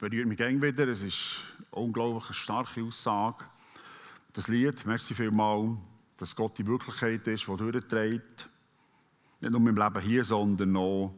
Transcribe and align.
berührt 0.00 0.26
mich 0.26 0.38
gern 0.38 0.60
wieder. 0.62 0.88
Es 0.88 1.02
ist 1.02 1.36
eine 1.58 1.82
unglaublich 1.82 2.34
starke 2.36 2.82
Aussage. 2.82 3.44
Das 4.32 4.48
Lied, 4.48 4.86
merci 4.86 5.14
vielmal, 5.14 5.76
dass 6.16 6.34
Gott 6.34 6.56
die 6.56 6.66
Wirklichkeit 6.66 7.26
ist, 7.26 7.46
die 7.46 7.56
durchträgt. 7.56 8.48
Nicht 9.40 9.50
nur 9.50 9.60
im 9.60 9.76
Leben 9.76 10.00
hier, 10.00 10.24
sondern 10.24 10.76
auch 10.76 11.14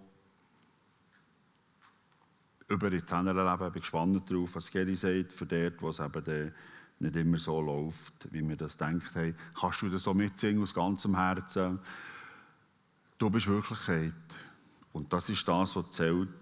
über 2.69 2.91
das 2.91 3.09
Leben. 3.09 3.67
Ich 3.67 3.73
bin 3.73 3.83
gespannt 3.83 4.31
darauf, 4.31 4.55
was 4.57 4.71
Gary 4.71 4.97
sagt, 4.97 5.33
für 5.33 5.47
dort, 5.47 5.83
es 5.83 6.01
eben 6.01 6.53
nicht 6.99 7.17
immer 7.17 7.39
so 7.39 7.61
läuft, 7.61 8.33
wie 8.33 8.47
wir 8.49 8.57
das 8.57 8.77
denkt 8.77 9.15
haben. 9.15 9.37
Kannst 9.59 9.83
du 9.83 9.91
das 9.91 10.03
so 10.05 10.15
mitsingen 10.15 10.63
aus 10.63 10.75
ganzem 10.75 11.17
Herzen? 11.17 11.79
Du 13.19 13.31
bist 13.31 13.47
Wirklichkeit. 13.47 14.13
Und 14.93 15.13
das 15.13 15.29
ist 15.31 15.47
das, 15.47 15.77
was 15.77 15.91
zählt 15.91 16.42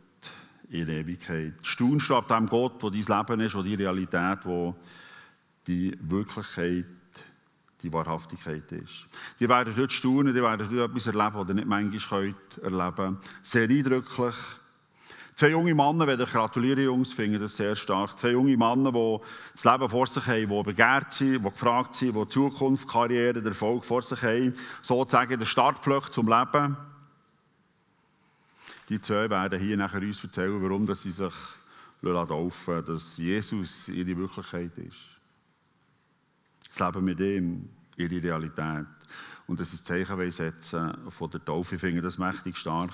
in 0.70 0.88
Ewigkeit. 0.88 1.54
Staunst 1.62 2.08
du 2.08 2.16
ab 2.16 2.28
dem 2.28 2.46
Gott, 2.46 2.74
wo 2.80 2.90
dein 2.90 3.02
Leben 3.02 3.40
ist, 3.40 3.54
wo 3.54 3.62
die 3.62 3.74
Realität, 3.74 4.38
wo 4.44 4.74
die 5.66 5.96
Wirklichkeit, 6.00 6.86
die 7.82 7.92
Wahrhaftigkeit 7.92 8.70
ist. 8.72 9.06
Die 9.38 9.48
werden 9.48 9.74
dort 9.76 9.92
staunen, 9.92 10.34
die 10.34 10.42
werden 10.42 10.68
dort 10.70 10.90
etwas 10.90 11.06
erleben, 11.06 11.34
was 11.34 11.48
ihr 11.48 11.54
nicht 11.54 11.66
manchmal 11.66 12.34
erleben 12.62 12.94
könnt. 12.94 13.18
Sehr 13.42 13.68
eindrücklich. 13.68 14.34
Zwei 15.34 15.50
junge 15.50 15.74
Männer, 15.74 16.06
wenn 16.06 16.20
ich 16.20 16.30
gratuliere, 16.30 16.82
Jungs, 16.82 17.12
finden 17.12 17.40
das 17.40 17.56
sehr 17.56 17.74
stark. 17.74 18.18
Zwei 18.18 18.32
junge 18.32 18.56
Männer, 18.56 18.92
die 18.92 19.18
das 19.54 19.64
Leben 19.64 19.88
vor 19.88 20.06
sich 20.06 20.26
haben, 20.26 20.48
die 20.50 20.62
begehrt 20.62 21.14
sind, 21.14 21.44
die 21.44 21.50
gefragt 21.50 21.94
sind, 21.94 22.14
die 22.14 22.28
Zukunft, 22.28 22.86
Karriere, 22.86 23.42
Erfolg 23.42 23.84
vor 23.84 24.02
sich 24.02 24.20
haben, 24.22 24.54
sozusagen 24.82 25.38
den 25.38 25.46
Startpflock 25.46 26.12
zum 26.12 26.28
Leben. 26.28 26.76
Die 28.90 29.00
zwei 29.00 29.30
werden 29.30 29.60
hier 29.60 29.76
nachher 29.76 30.02
uns 30.02 30.22
erzählen, 30.22 30.60
warum 30.60 30.84
dass 30.84 31.02
sie 31.02 31.12
sich 31.12 31.32
taufen 32.02 32.84
dass 32.84 33.16
Jesus 33.18 33.86
ihre 33.86 34.16
Wirklichkeit 34.16 34.76
ist. 34.78 34.96
Das 36.76 36.92
Leben 36.92 37.04
mit 37.04 37.20
ihm, 37.20 37.68
ihre 37.96 38.20
Realität. 38.20 38.86
Und 39.46 39.60
dass 39.60 39.70
sie 39.70 39.76
das 39.76 39.84
Zeichen 39.84 40.32
setzen 40.32 40.92
von 41.08 41.30
der 41.30 41.44
Taufe. 41.44 41.76
Ich 41.76 41.80
finde 41.80 42.02
das 42.02 42.18
mächtig 42.18 42.56
stark. 42.56 42.90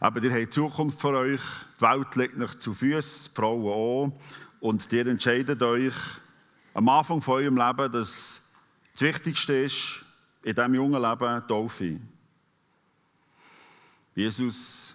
Aber 0.00 0.22
ihr 0.22 0.32
habt 0.32 0.52
Zukunft 0.52 1.00
für 1.00 1.16
euch. 1.16 1.40
Die 1.78 1.82
Welt 1.82 2.16
liegt 2.16 2.40
euch 2.40 2.58
zu 2.58 2.74
Füßen, 2.74 3.30
die 3.30 3.34
Frauen 3.34 3.66
auch. 3.66 4.20
Und 4.60 4.92
ihr 4.92 5.06
entscheidet 5.06 5.62
euch 5.62 5.94
am 6.74 6.88
Anfang 6.90 7.22
von 7.22 7.34
eurem 7.34 7.56
Leben, 7.56 7.92
dass 7.92 8.42
das 8.92 9.00
Wichtigste 9.00 9.54
ist, 9.54 10.04
in 10.42 10.54
diesem 10.54 10.74
jungen 10.74 11.00
Leben 11.00 11.42
die 11.42 11.46
Taufe. 11.46 12.00
Jesus 14.14 14.87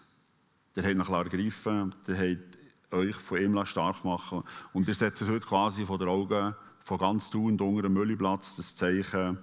der 0.76 0.84
hat 0.84 0.92
ihn 0.92 1.04
klar 1.04 1.24
ergriffen, 1.24 1.94
der 2.08 2.18
hat 2.18 2.94
euch 2.94 3.16
von 3.16 3.42
ihm 3.42 3.66
stark 3.66 4.04
machen 4.06 4.44
Und 4.72 4.88
ihr 4.88 4.96
setzt 4.96 5.22
heute 5.22 5.46
quasi 5.46 5.86
vor 5.86 5.98
den 5.98 6.08
Augen 6.08 6.56
von 6.82 6.98
ganz 6.98 7.30
Tun 7.30 7.54
und 7.54 7.62
unter 7.62 7.84
dem 7.84 7.94
Müllplatz 7.94 8.56
das 8.56 8.76
Zeichen, 8.76 9.38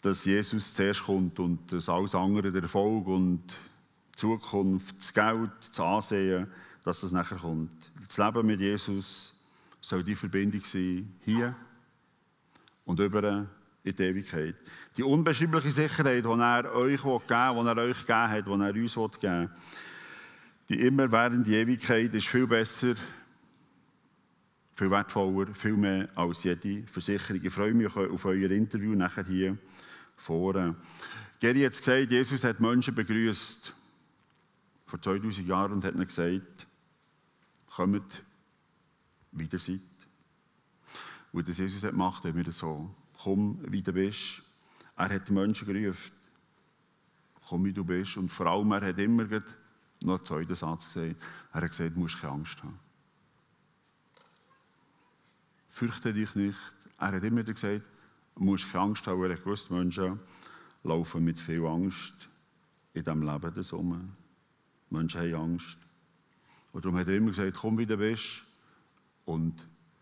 dass 0.00 0.24
Jesus 0.24 0.72
zuerst 0.72 1.04
kommt 1.04 1.38
und 1.38 1.72
das 1.72 1.88
alles 1.88 2.14
andere, 2.14 2.52
der 2.52 2.62
Erfolg 2.62 3.06
und 3.06 3.42
die 3.48 4.16
Zukunft, 4.16 4.98
das 4.98 5.12
Geld, 5.12 5.50
das 5.68 5.80
Ansehen, 5.80 6.46
dass 6.84 7.00
das 7.00 7.12
nachher 7.12 7.38
kommt. 7.38 7.70
Das 8.06 8.18
Leben 8.18 8.46
mit 8.46 8.60
Jesus 8.60 9.34
soll 9.80 10.04
die 10.04 10.14
Verbindung 10.14 10.62
sein, 10.64 11.12
hier 11.24 11.54
und 12.84 13.00
über 13.00 13.46
in 13.82 13.94
die 13.94 14.02
Ewigkeit. 14.02 14.56
Die 14.96 15.02
unbeschreibliche 15.02 15.72
Sicherheit, 15.72 16.24
die 16.24 16.28
er 16.28 16.74
euch 16.74 17.02
geben 17.02 17.56
will, 17.56 17.74
die 17.74 17.80
er 17.80 17.84
euch 17.84 18.00
gegeben 18.00 18.30
hat, 18.30 18.46
die 18.46 18.50
er 18.50 18.82
uns 18.82 18.94
geben 18.94 19.40
will, 19.40 19.50
die 20.68 20.80
immerwährende 20.80 21.50
Ewigkeit 21.52 22.12
ist 22.14 22.28
viel 22.28 22.46
besser, 22.46 22.94
viel 24.74 24.90
wertvoller, 24.90 25.54
viel 25.54 25.76
mehr 25.76 26.08
als 26.14 26.42
jede 26.42 26.86
Versicherung. 26.86 27.42
Ich 27.42 27.52
freue 27.52 27.72
mich 27.72 27.94
auf 27.94 28.24
euer 28.24 28.50
Interview 28.50 28.94
nachher 28.94 29.24
hier 29.24 29.56
vorne. 30.16 30.74
Geri 31.38 31.62
hat 31.62 31.76
gesagt, 31.76 32.10
Jesus 32.10 32.42
hat 32.44 32.60
Menschen 32.60 32.94
begrüßt 32.94 33.72
vor 34.86 35.00
2000 35.00 35.46
Jahren 35.46 35.72
und 35.72 35.84
hat 35.84 35.94
ihnen 35.94 36.06
gesagt, 36.06 36.66
kommt, 37.66 38.24
wie 39.32 39.48
ihr 39.50 39.58
seid. 39.58 39.80
Und 41.32 41.48
das 41.48 41.58
Jesus 41.58 41.82
hat 41.82 41.90
gemacht, 41.90 42.24
haben 42.24 42.36
wir 42.36 42.50
so, 42.50 42.90
komm, 43.22 43.58
wie 43.68 43.82
du 43.82 43.92
bist. 43.92 44.42
Er 44.96 45.10
hat 45.10 45.28
die 45.28 45.32
Menschen 45.32 45.66
gerufen, 45.66 46.12
komm, 47.46 47.64
wie 47.66 47.72
du 47.72 47.84
bist. 47.84 48.16
Und 48.16 48.30
vor 48.30 48.46
allem, 48.46 48.72
er 48.72 48.80
hat 48.80 48.98
immer 48.98 49.24
gesagt, 49.24 49.54
noch 50.06 50.16
einen 50.16 50.24
zweiten 50.24 50.54
Satz 50.54 50.92
gesagt. 50.92 51.22
Er 51.52 51.62
hat 51.62 51.70
gesagt, 51.70 51.96
du 51.96 52.00
musst 52.00 52.20
keine 52.20 52.32
Angst 52.32 52.62
haben. 52.62 52.78
Fürchte 55.68 56.14
dich 56.14 56.34
nicht. 56.34 56.58
Er 56.98 57.08
hat 57.08 57.24
immer 57.24 57.40
wieder 57.42 57.52
gesagt, 57.52 57.82
du 58.36 58.44
musst 58.44 58.70
keine 58.70 58.84
Angst 58.84 59.06
haben, 59.06 59.20
weil 59.20 59.30
er 59.30 59.36
gewusst, 59.36 59.70
Menschen 59.70 60.18
laufen 60.82 61.24
mit 61.24 61.38
viel 61.38 61.64
Angst 61.66 62.28
in 62.94 63.04
diesem 63.04 63.22
Leben 63.22 63.54
das. 63.54 63.74
Menschen 64.88 65.20
haben 65.20 65.34
Angst. 65.34 65.76
Und 66.72 66.84
darum 66.84 66.98
hat 66.98 67.08
er 67.08 67.16
immer 67.16 67.30
gesagt, 67.30 67.56
komm, 67.56 67.78
wie 67.78 67.86
du 67.86 67.96
bist 67.96 68.42
und 69.24 69.54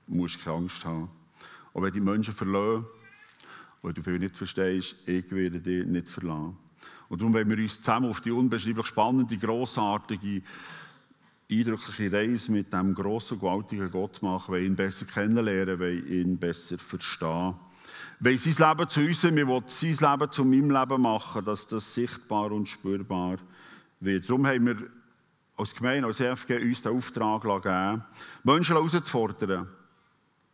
du 0.06 0.14
musst 0.14 0.40
keine 0.40 0.58
Angst 0.58 0.84
haben. 0.84 1.08
Und 1.72 1.82
wenn 1.82 1.92
die 1.92 2.00
Menschen 2.00 2.34
verlassen, 2.34 2.86
weil 3.82 3.92
du 3.92 4.02
viel 4.02 4.18
nicht 4.18 4.36
verstehst, 4.36 4.96
ich 5.06 5.30
werde 5.30 5.60
dich 5.60 5.86
nicht 5.86 6.08
verlassen. 6.08 6.56
Und 7.14 7.20
darum 7.20 7.34
wollen 7.34 7.48
wir 7.48 7.58
uns 7.58 7.76
zusammen 7.76 8.10
auf 8.10 8.20
die 8.20 8.32
unbeschreiblich 8.32 8.86
spannende, 8.86 9.36
grossartige, 9.36 10.42
eindrückliche 11.48 12.12
Reise 12.12 12.50
mit 12.50 12.72
dem 12.72 12.92
grossen, 12.92 13.38
gewaltigen 13.38 13.88
Gott 13.88 14.20
machen, 14.20 14.52
wollen 14.52 14.64
ihn 14.64 14.74
besser 14.74 15.06
kennenlernen, 15.06 15.78
wollen 15.78 16.08
ihn 16.08 16.36
besser 16.36 16.76
verstehen. 16.76 17.54
Wollen 18.18 18.38
sein 18.38 18.68
Leben 18.68 18.90
zu 18.90 19.00
uns, 19.00 19.22
wir 19.22 19.46
wollen 19.46 19.62
sein 19.68 19.90
Leben 19.90 20.32
zu 20.32 20.44
meinem 20.44 20.70
Leben 20.72 21.02
machen, 21.02 21.44
dass 21.44 21.68
das 21.68 21.94
sichtbar 21.94 22.50
und 22.50 22.68
spürbar 22.68 23.36
wird. 24.00 24.28
Darum 24.28 24.44
haben 24.44 24.66
wir 24.66 24.76
als 25.56 25.72
Gemeinde, 25.72 26.08
als 26.08 26.18
EFG 26.18 26.60
uns 26.62 26.82
den 26.82 26.96
Auftrag 26.96 27.42
gegeben, 27.42 28.02
Menschen 28.42 28.74
herauszufordern. 28.74 29.68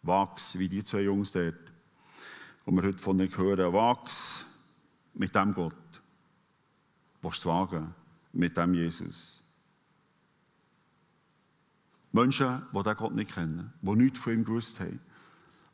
Wachs, 0.02 0.58
wie 0.58 0.68
die 0.68 0.84
zwei 0.84 1.00
Jungs 1.00 1.32
dort. 1.32 1.54
Und 2.66 2.76
wir 2.76 2.82
heute 2.82 2.98
von 2.98 3.18
ihnen 3.18 3.34
hören, 3.34 3.72
wachs 3.72 4.44
mit 5.14 5.34
dem 5.34 5.54
Gott 5.54 5.89
willst 7.22 7.44
du 7.44 7.48
wagen 7.48 7.94
mit 8.32 8.56
dem 8.56 8.74
Jesus? 8.74 9.42
Menschen, 12.12 12.62
die 12.72 12.76
diesen 12.76 12.96
Gott 12.96 13.14
nicht 13.14 13.34
kennen, 13.34 13.72
die 13.82 13.90
nichts 13.90 14.18
von 14.18 14.32
ihm 14.32 14.44
gewusst 14.44 14.80
haben, 14.80 15.00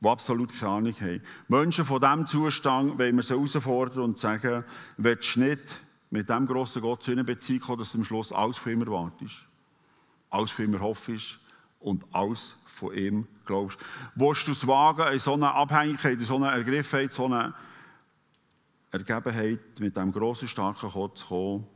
die 0.01 0.09
absolut 0.09 0.53
keine 0.53 0.73
Ahnung 0.73 0.95
haben. 1.01 1.23
Menschen 1.49 1.85
von 1.85 2.01
diesem 2.01 2.27
Zustand 2.27 2.99
wollen 2.99 3.17
wir 3.17 3.23
sie 3.23 3.35
herausfordern 3.35 4.03
und 4.03 4.19
sagen, 4.19 4.65
willst 4.99 5.37
du 5.37 5.41
nicht 5.41 5.63
mit 6.11 6.29
diesem 6.29 6.47
grossen 6.47 6.83
Gott 6.83 7.03
zu 7.03 7.13
einer 7.13 7.25
Beziehung 7.25 7.61
kommen, 7.61 7.79
dass 7.79 7.93
du 7.93 7.99
am 7.99 8.05
Schluss 8.05 8.33
alles 8.33 8.59
von 8.59 8.73
ihm 8.73 8.83
erwartest, 8.83 9.37
alles 10.31 10.51
von 10.51 10.67
ihm 10.67 10.75
erhoffst 10.75 11.39
und 11.81 12.05
alles 12.13 12.55
von 12.67 12.95
ihm 12.95 13.27
glaubst. 13.47 13.79
Willst 14.15 14.47
du 14.47 14.53
es 14.53 14.67
wagen, 14.67 15.13
in 15.13 15.19
so 15.19 15.35
einer 15.35 15.55
Abhängigkeit, 15.55 16.19
in 16.19 16.25
so 16.25 16.37
einer 16.37 16.53
Ergriffenheit, 16.53 17.13
so 17.13 17.27
einer 17.27 17.55
Ergebenheit, 18.91 19.81
mit 19.81 19.97
diesem 19.97 20.13
grossen, 20.13 20.49
starken 20.49 20.91
Gott 20.91 21.19
zu 21.19 21.27
kommen, 21.27 21.67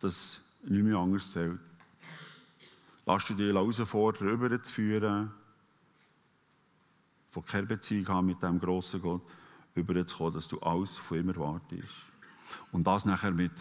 dass 0.00 0.40
nicht 0.62 0.84
mehr 0.84 0.96
anders 0.96 1.32
zählt. 1.32 1.60
Lass 3.06 3.26
dich 3.26 3.38
herausfordern, 3.38 4.28
rüberzuführen, 4.28 5.30
von 7.30 7.44
keiner 7.44 7.66
Beziehung 7.66 8.08
haben 8.08 8.26
mit 8.26 8.42
diesem 8.42 8.58
grossen 8.58 9.00
Gott, 9.00 9.22
rüberzukommen, 9.76 10.34
dass 10.34 10.48
du 10.48 10.58
alles 10.60 10.98
von 10.98 11.18
ihm 11.18 11.28
erwartest. 11.28 11.94
Und 12.72 12.84
das 12.86 13.04
nachher 13.04 13.30
mit 13.30 13.52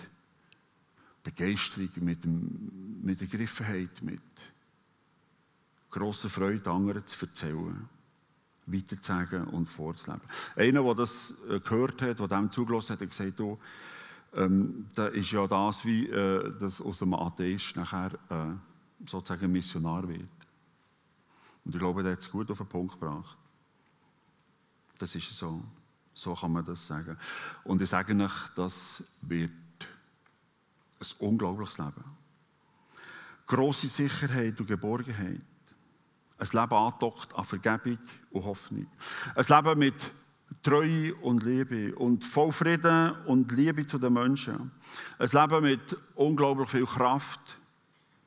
Begeisterung, 1.24 1.90
mit, 1.98 2.26
mit 2.26 3.22
Ergriffenheit, 3.22 4.02
mit 4.02 4.22
grosser 5.92 6.30
Freude 6.30 6.70
anderen 6.70 7.06
zu 7.06 7.26
erzählen 7.26 7.88
weiterzusagen 8.72 9.46
und 9.46 9.68
vorzuleben. 9.68 10.22
Einer, 10.56 10.84
der 10.84 10.96
das 10.96 11.34
äh, 11.50 11.60
gehört 11.60 12.02
hat, 12.02 12.20
der 12.20 12.28
dem 12.28 12.52
zugelassen 12.52 12.94
hat, 12.94 13.02
hat 13.02 13.10
gesagt, 13.10 13.40
oh, 13.42 13.58
ähm, 14.36 14.88
da 14.96 15.08
ist 15.08 15.32
ja 15.32 15.48
das, 15.48 15.84
wie 15.86 16.08
äh, 16.08 16.54
das 16.60 16.82
aus 16.82 17.00
dem 17.00 17.14
Atheist 17.14 17.76
nachher 17.76 18.12
äh, 18.30 19.08
sozusagen 19.08 19.52
Missionar 19.52 20.08
wird. 20.08 20.22
Und 21.66 21.74
ich 21.74 21.80
glaube, 21.80 22.04
der 22.04 22.14
hat 22.14 22.20
es 22.20 22.30
gut 22.30 22.50
auf 22.52 22.58
den 22.58 22.68
Punkt 22.68 23.00
gebracht. 23.00 23.38
Das 24.98 25.16
ist 25.16 25.32
so. 25.32 25.64
So 26.14 26.36
kann 26.36 26.52
man 26.52 26.66
das 26.66 26.86
sagen. 26.86 27.18
Und 27.64 27.82
ich 27.82 27.90
sage 27.90 28.14
euch, 28.14 28.34
das 28.56 29.04
wird 29.22 29.52
ein 31.00 31.08
unglaubliches 31.20 31.78
Leben. 31.78 32.04
Grosse 33.46 33.88
Sicherheit 33.88 34.60
und 34.60 34.68
Geborgenheit. 34.68 35.42
Ein 36.40 36.47
Leben 36.47 36.74
angedockt 36.74 37.36
an 37.36 37.44
Vergebung 37.44 37.97
und 38.32 38.46
Hoffnung. 38.46 38.88
Ein 39.36 39.46
Leben 39.46 39.80
mit 39.80 40.12
Treue 40.64 41.14
und 41.16 41.44
Liebe 41.44 41.96
und 41.96 42.24
voll 42.24 42.52
Frieden 42.52 43.12
und 43.26 43.52
Liebe 43.52 43.86
zu 43.86 44.00
den 44.00 44.14
Menschen. 44.14 44.72
Ein 45.18 45.30
Leben 45.32 45.64
mit 45.64 45.97
unglaublich 46.16 46.70
viel 46.70 46.86
Kraft 46.86 47.40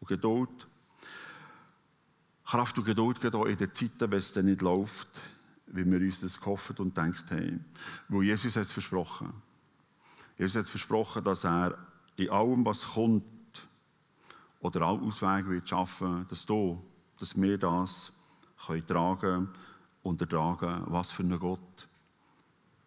und 0.00 0.08
Geduld. 0.08 0.68
Kraft 2.44 2.76
und 2.78 2.84
Geduld 2.84 3.20
geht 3.20 3.34
auch 3.34 3.46
in 3.46 3.56
den 3.56 3.74
Zeiten, 3.74 4.10
wenn 4.10 4.18
es 4.18 4.32
dann 4.32 4.44
nicht 4.44 4.60
läuft, 4.60 5.08
wie 5.68 5.90
wir 5.90 6.00
uns 6.00 6.20
das 6.20 6.38
gehofft 6.38 6.78
und 6.80 6.94
gedacht 6.94 7.30
haben. 7.30 7.64
Weil 8.08 8.24
Jesus 8.24 8.56
hat 8.56 8.66
es 8.66 8.72
versprochen. 8.72 9.32
Jesus 10.36 10.56
hat 10.56 10.68
versprochen, 10.68 11.24
dass 11.24 11.44
er 11.44 11.78
in 12.16 12.28
allem, 12.28 12.64
was 12.64 12.84
kommt, 12.84 13.24
oder 14.60 14.82
alle 14.82 15.00
Auswege 15.00 15.48
wird 15.48 15.68
schaffen, 15.68 16.26
dass 16.28 16.46
du, 16.46 16.82
dass 17.22 17.40
wir 17.40 17.56
das 17.56 18.12
können 18.66 18.84
tragen 18.84 19.48
und 20.02 20.20
ertragen. 20.20 20.82
Was 20.86 21.12
für 21.12 21.22
ein 21.22 21.38
Gott. 21.38 21.88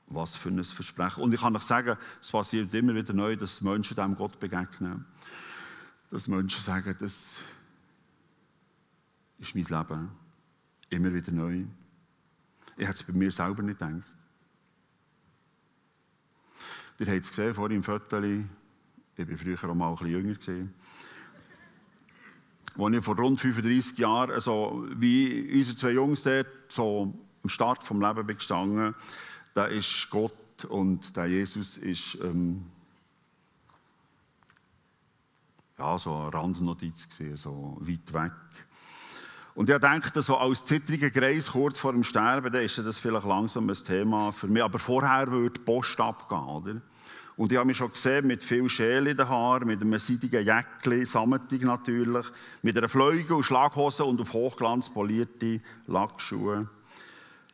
Was 0.07 0.35
für 0.35 0.49
ein 0.49 0.61
Versprechen. 0.61 1.23
Und 1.23 1.33
ich 1.33 1.39
kann 1.39 1.55
euch 1.55 1.63
sagen, 1.63 1.97
es 2.21 2.31
passiert 2.31 2.73
immer 2.73 2.93
wieder 2.93 3.13
neu, 3.13 3.37
dass 3.37 3.61
Menschen 3.61 3.95
diesem 3.95 4.13
Gott 4.17 4.37
begegnen. 4.37 5.05
Dass 6.11 6.27
Menschen 6.27 6.61
sagen, 6.61 6.97
das 6.99 7.43
ist 9.39 9.55
mein 9.55 9.63
Leben. 9.63 10.11
Immer 10.89 11.13
wieder 11.13 11.31
neu. 11.31 11.63
Ich 12.75 12.85
hätte 12.85 12.99
es 12.99 13.03
bei 13.03 13.13
mir 13.13 13.31
selber 13.31 13.63
nicht 13.63 13.79
gedacht. 13.79 14.03
Ihr 16.99 17.07
habt 17.07 17.23
es 17.23 17.29
gesehen, 17.29 17.55
vorhin 17.55 17.77
im 17.77 17.83
Viertel, 17.85 18.49
ich 19.15 19.29
war 19.29 19.37
früher 19.37 19.63
auch 19.63 19.73
mal 19.73 19.91
ein 19.91 19.95
bisschen 19.95 20.11
jünger. 20.11 20.69
Als 22.77 22.93
ich 22.93 23.03
vor 23.03 23.15
rund 23.15 23.39
35 23.39 23.97
Jahren, 23.97 24.31
also 24.31 24.85
wie 24.95 25.49
unsere 25.53 25.77
zwei 25.77 25.91
Jungs 25.91 26.23
dort, 26.23 26.47
so 26.67 27.13
am 27.43 27.49
Start 27.49 27.83
vom 27.83 28.01
Leben 28.01 28.25
bin 28.25 28.35
gestanden, 28.35 28.95
da 29.53 29.65
ist 29.65 30.09
Gott 30.09 30.65
und 30.67 31.15
der 31.15 31.27
Jesus 31.27 31.77
ist 31.77 32.17
ähm, 32.21 32.65
ja, 35.77 35.97
so 35.97 36.13
eine 36.13 36.33
Randnotiz 36.33 37.07
gewesen, 37.09 37.37
so 37.37 37.77
weit 37.79 38.13
weg. 38.13 38.31
Und 39.53 39.69
ich 39.69 39.77
denke, 39.77 40.21
so 40.21 40.37
als 40.37 40.65
zittriger 40.65 41.09
Greis 41.09 41.51
kurz 41.51 41.79
vor 41.79 41.93
dem 41.93 42.03
Sterben, 42.03 42.51
dann 42.51 42.61
ist 42.61 42.77
das 42.77 42.97
vielleicht 42.97 43.25
langsam 43.25 43.69
ein 43.69 43.75
Thema 43.75 44.33
für 44.33 44.47
mich. 44.47 44.61
Aber 44.61 44.79
vorher 44.79 45.31
würde 45.31 45.57
die 45.57 45.61
Post 45.61 45.99
abgehen, 45.99 46.43
oder? 46.43 46.81
Und 47.37 47.51
ich 47.51 47.57
habe 47.57 47.67
mich 47.67 47.77
schon 47.77 47.91
gesehen, 47.91 48.27
mit 48.27 48.43
viel 48.43 48.69
Schäle 48.69 49.11
in 49.11 49.17
den 49.17 49.27
Haaren, 49.27 49.67
mit 49.67 49.81
einem 49.81 49.99
seidigen 49.99 50.45
Jäckli, 50.45 51.05
sammetig 51.05 51.63
natürlich, 51.63 52.25
mit 52.61 52.77
einer 52.77 52.87
Fliege 52.87 53.35
und 53.35 53.43
Schlaghose 53.43 54.05
und 54.05 54.21
auf 54.21 54.31
Hochglanz 54.31 54.89
polierte 54.89 55.59
Lackschuhe. 55.87 56.69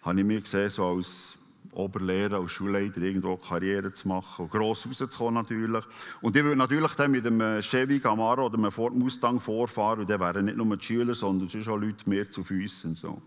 Habe 0.04 0.20
ich 0.20 0.26
mir 0.26 0.42
gesehen, 0.42 0.70
so 0.70 0.86
als 0.86 1.38
Oberlehrer, 1.72 2.40
als 2.40 2.52
Schulleiter 2.52 3.02
irgendwo 3.02 3.38
Karriere 3.38 3.92
zu 3.94 4.08
machen 4.08 4.44
und 4.44 4.52
gross 4.52 4.86
rauszukommen 4.86 5.36
natürlich. 5.36 5.84
Und 6.22 6.36
ich 6.36 6.44
würde 6.44 6.58
natürlich 6.58 6.92
dann 6.94 7.12
mit 7.12 7.26
einem 7.26 7.62
Chevy 7.62 8.00
Camaro 8.00 8.48
oder 8.48 8.58
einem 8.58 8.72
Ford 8.72 8.94
Mustang 8.94 9.40
vorfahren 9.40 10.02
und 10.02 10.10
dann 10.10 10.20
wären 10.20 10.46
nicht 10.46 10.58
nur 10.58 10.78
die 10.78 10.86
Schüler, 10.86 11.16
sondern 11.16 11.48
es 11.48 11.68
auch 11.68 11.78
Leute 11.78 12.10
mehr 12.10 12.30
zu 12.30 12.44
Füßen. 12.44 12.96
So. 12.96 13.22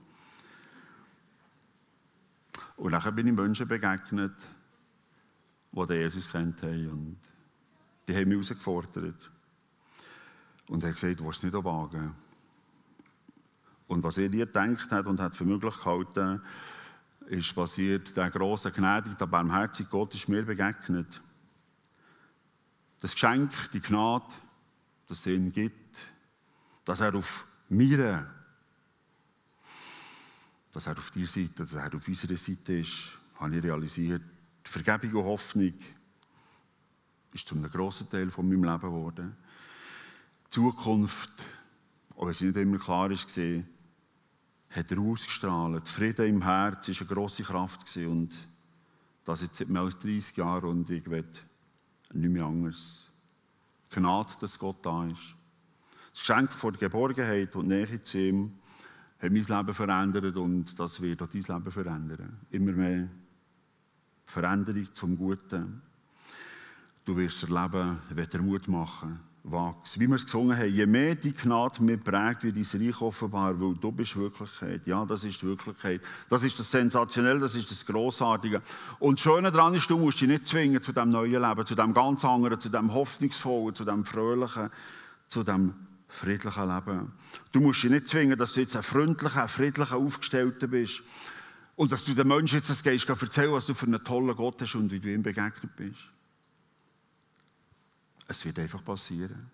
Und 2.76 2.92
dann 2.92 3.14
bin 3.14 3.28
ich 3.28 3.34
Menschen 3.34 3.66
begegnet, 3.66 4.32
die 5.75 5.94
Jesus 5.94 6.31
kennt 6.31 6.62
haben 6.62 6.88
und 6.88 7.17
die 8.06 8.15
haben 8.15 8.29
mich 8.29 8.35
herausgefordert. 8.35 9.31
Und 10.69 10.82
er 10.82 10.91
hat 10.91 10.97
gesagt, 10.97 11.21
du 11.21 11.25
willst 11.25 11.38
es 11.38 11.53
nicht 11.53 11.65
wagen. 11.65 12.15
Und 13.87 14.03
was 14.03 14.19
er 14.19 14.29
nie 14.29 14.38
gedacht 14.38 14.91
hat 14.91 15.06
und 15.06 15.21
hat 15.21 15.37
für 15.37 15.44
möglich 15.44 15.76
gehalten, 15.76 16.41
ist 17.26 17.55
passiert, 17.55 18.17
der 18.17 18.31
große 18.31 18.71
gnädige, 18.71 19.15
der 19.15 19.26
barmherzige 19.26 19.88
Gott 19.88 20.15
ist 20.15 20.29
mir 20.29 20.43
begegnet. 20.43 21.21
Das 23.00 23.12
Geschenk, 23.12 23.53
die 23.73 23.81
Gnade, 23.81 24.26
das 25.09 25.26
er 25.26 25.35
ihm 25.35 25.53
gibt, 25.53 26.06
dass 26.85 27.00
er 27.00 27.15
auf 27.15 27.47
mir, 27.69 28.31
dass 30.73 30.87
er 30.87 30.99
auf 30.99 31.11
die 31.11 31.26
Seite, 31.26 31.65
dass 31.65 31.75
er 31.75 31.94
auf 31.94 32.06
unserer 32.09 32.37
Seite 32.37 32.75
ist, 32.75 33.11
habe 33.37 33.56
ich 33.56 33.62
realisiert. 33.62 34.23
Die 34.66 34.70
Vergebung 34.70 35.20
und 35.20 35.26
Hoffnung 35.26 35.75
ist 37.32 37.46
zu 37.46 37.55
einem 37.55 37.70
grossen 37.70 38.08
Teil 38.08 38.31
von 38.31 38.49
meinem 38.49 38.64
Leben 38.64 38.81
geworden. 38.81 39.37
Die 40.46 40.50
Zukunft, 40.50 41.32
auch 42.16 42.26
wenn 42.26 42.34
sie 42.34 42.46
nicht 42.46 42.56
immer 42.56 42.78
klar 42.78 43.11
war, 43.11 43.64
hat 44.70 44.90
er 44.90 44.99
ausgestrahlt. 44.99 45.88
Frieden 45.88 46.26
im 46.26 46.43
Herz 46.43 46.88
war 46.88 46.96
eine 46.96 47.06
grosse 47.08 47.43
Kraft. 47.43 47.96
Und 47.96 48.31
das 49.25 49.43
jetzt 49.43 49.56
seit 49.56 49.69
mehr 49.69 49.82
als 49.82 49.99
30 49.99 50.37
Jahren 50.37 50.69
und 50.69 50.90
ich 50.90 51.08
will 51.08 51.25
nicht 52.12 52.31
mehr 52.31 52.44
anders. 52.44 53.08
Gnade, 53.90 54.32
dass 54.40 54.58
Gott 54.58 54.84
da 54.84 55.06
ist. 55.06 55.34
Das 56.12 56.20
Geschenk 56.20 56.52
von 56.52 56.72
der 56.72 56.81
Geborgenheit 56.81 57.55
und 57.56 57.69
Nähe 57.69 58.02
zu 58.02 58.19
ihm 58.19 58.52
hat 59.20 59.32
mein 59.32 59.44
Leben 59.44 59.75
verändert 59.75 60.37
und 60.37 60.78
das 60.78 61.00
wird 61.00 61.22
auch 61.22 61.28
dein 61.28 61.40
Leben 61.43 61.70
verändern. 61.70 62.40
Immer 62.50 62.72
mehr 62.72 63.08
Veränderung 64.26 64.88
zum 64.94 65.17
Guten. 65.17 65.82
Du 67.05 67.17
wirst 67.17 67.43
erleben, 67.43 67.99
wird 68.11 68.35
er 68.35 68.43
Mut 68.43 68.69
machen 68.69 69.21
wachsen. 69.44 70.00
Wie 70.00 70.06
wir 70.09 70.17
es 70.17 70.25
gesungen 70.25 70.56
haben, 70.56 70.73
je 70.73 70.87
mehr 70.87 71.15
die 71.15 71.32
Gnade 71.32 71.82
mir 71.82 71.99
prägt, 71.99 72.43
wird 72.43 72.56
dein 72.56 72.87
Reich 72.87 73.00
offenbar, 73.00 73.61
weil 73.61 73.75
du 73.75 73.93
bist 73.93 74.17
Wirklichkeit. 74.17 74.87
Ja, 74.87 75.05
das 75.05 75.25
ist 75.25 75.43
die 75.43 75.47
Wirklichkeit. 75.47 76.00
Das 76.31 76.43
ist 76.43 76.59
das 76.59 76.71
Sensationelle, 76.71 77.41
das 77.41 77.55
ist 77.55 77.71
das 77.71 77.85
Grossartige. 77.85 78.62
Und 78.99 79.19
das 79.19 79.23
Schöne 79.23 79.53
daran 79.53 79.75
ist, 79.75 79.88
du 79.88 79.99
musst 79.99 80.21
dich 80.21 80.29
nicht 80.29 80.49
zwingen 80.49 80.82
zu 80.82 80.93
dem 80.93 81.11
neuen 81.11 81.43
Leben, 81.43 81.67
zu 81.67 81.75
dem 81.75 81.93
ganz 81.93 82.25
anderen, 82.25 82.59
zu 82.59 82.71
dem 82.71 82.93
hoffnungsvollen, 82.93 83.75
zu 83.75 83.85
dem 83.85 84.05
fröhlichen, 84.05 84.71
zu 85.29 85.43
dem 85.43 85.75
friedlichen 86.09 86.69
Leben. 86.69 87.12
Du 87.53 87.61
musst 87.61 87.82
dich 87.82 87.91
nicht 87.91 88.09
zwingen, 88.09 88.38
dass 88.38 88.55
du 88.55 88.61
jetzt 88.61 88.76
ein 88.76 88.82
freundlicher, 88.82 89.47
friedlicher 89.47 89.97
Aufgestellter 89.97 90.67
bist 90.69 91.03
und 91.76 91.91
dass 91.91 92.05
du 92.05 92.15
den 92.15 92.29
Menschen 92.29 92.56
jetzt 92.56 92.71
das 92.71 92.82
gehst, 92.82 93.09
erzählen, 93.09 93.53
was 93.53 93.67
du 93.67 93.75
für 93.75 93.87
einen 93.87 94.03
tollen 94.05 94.37
Gott 94.37 94.61
hast 94.62 94.75
und 94.75 94.91
wie 94.91 95.00
du 95.00 95.12
ihm 95.12 95.23
begegnet 95.23 95.75
bist. 95.76 95.99
Es 98.29 98.44
wird 98.44 98.59
einfach 98.59 98.85
passieren. 98.85 99.50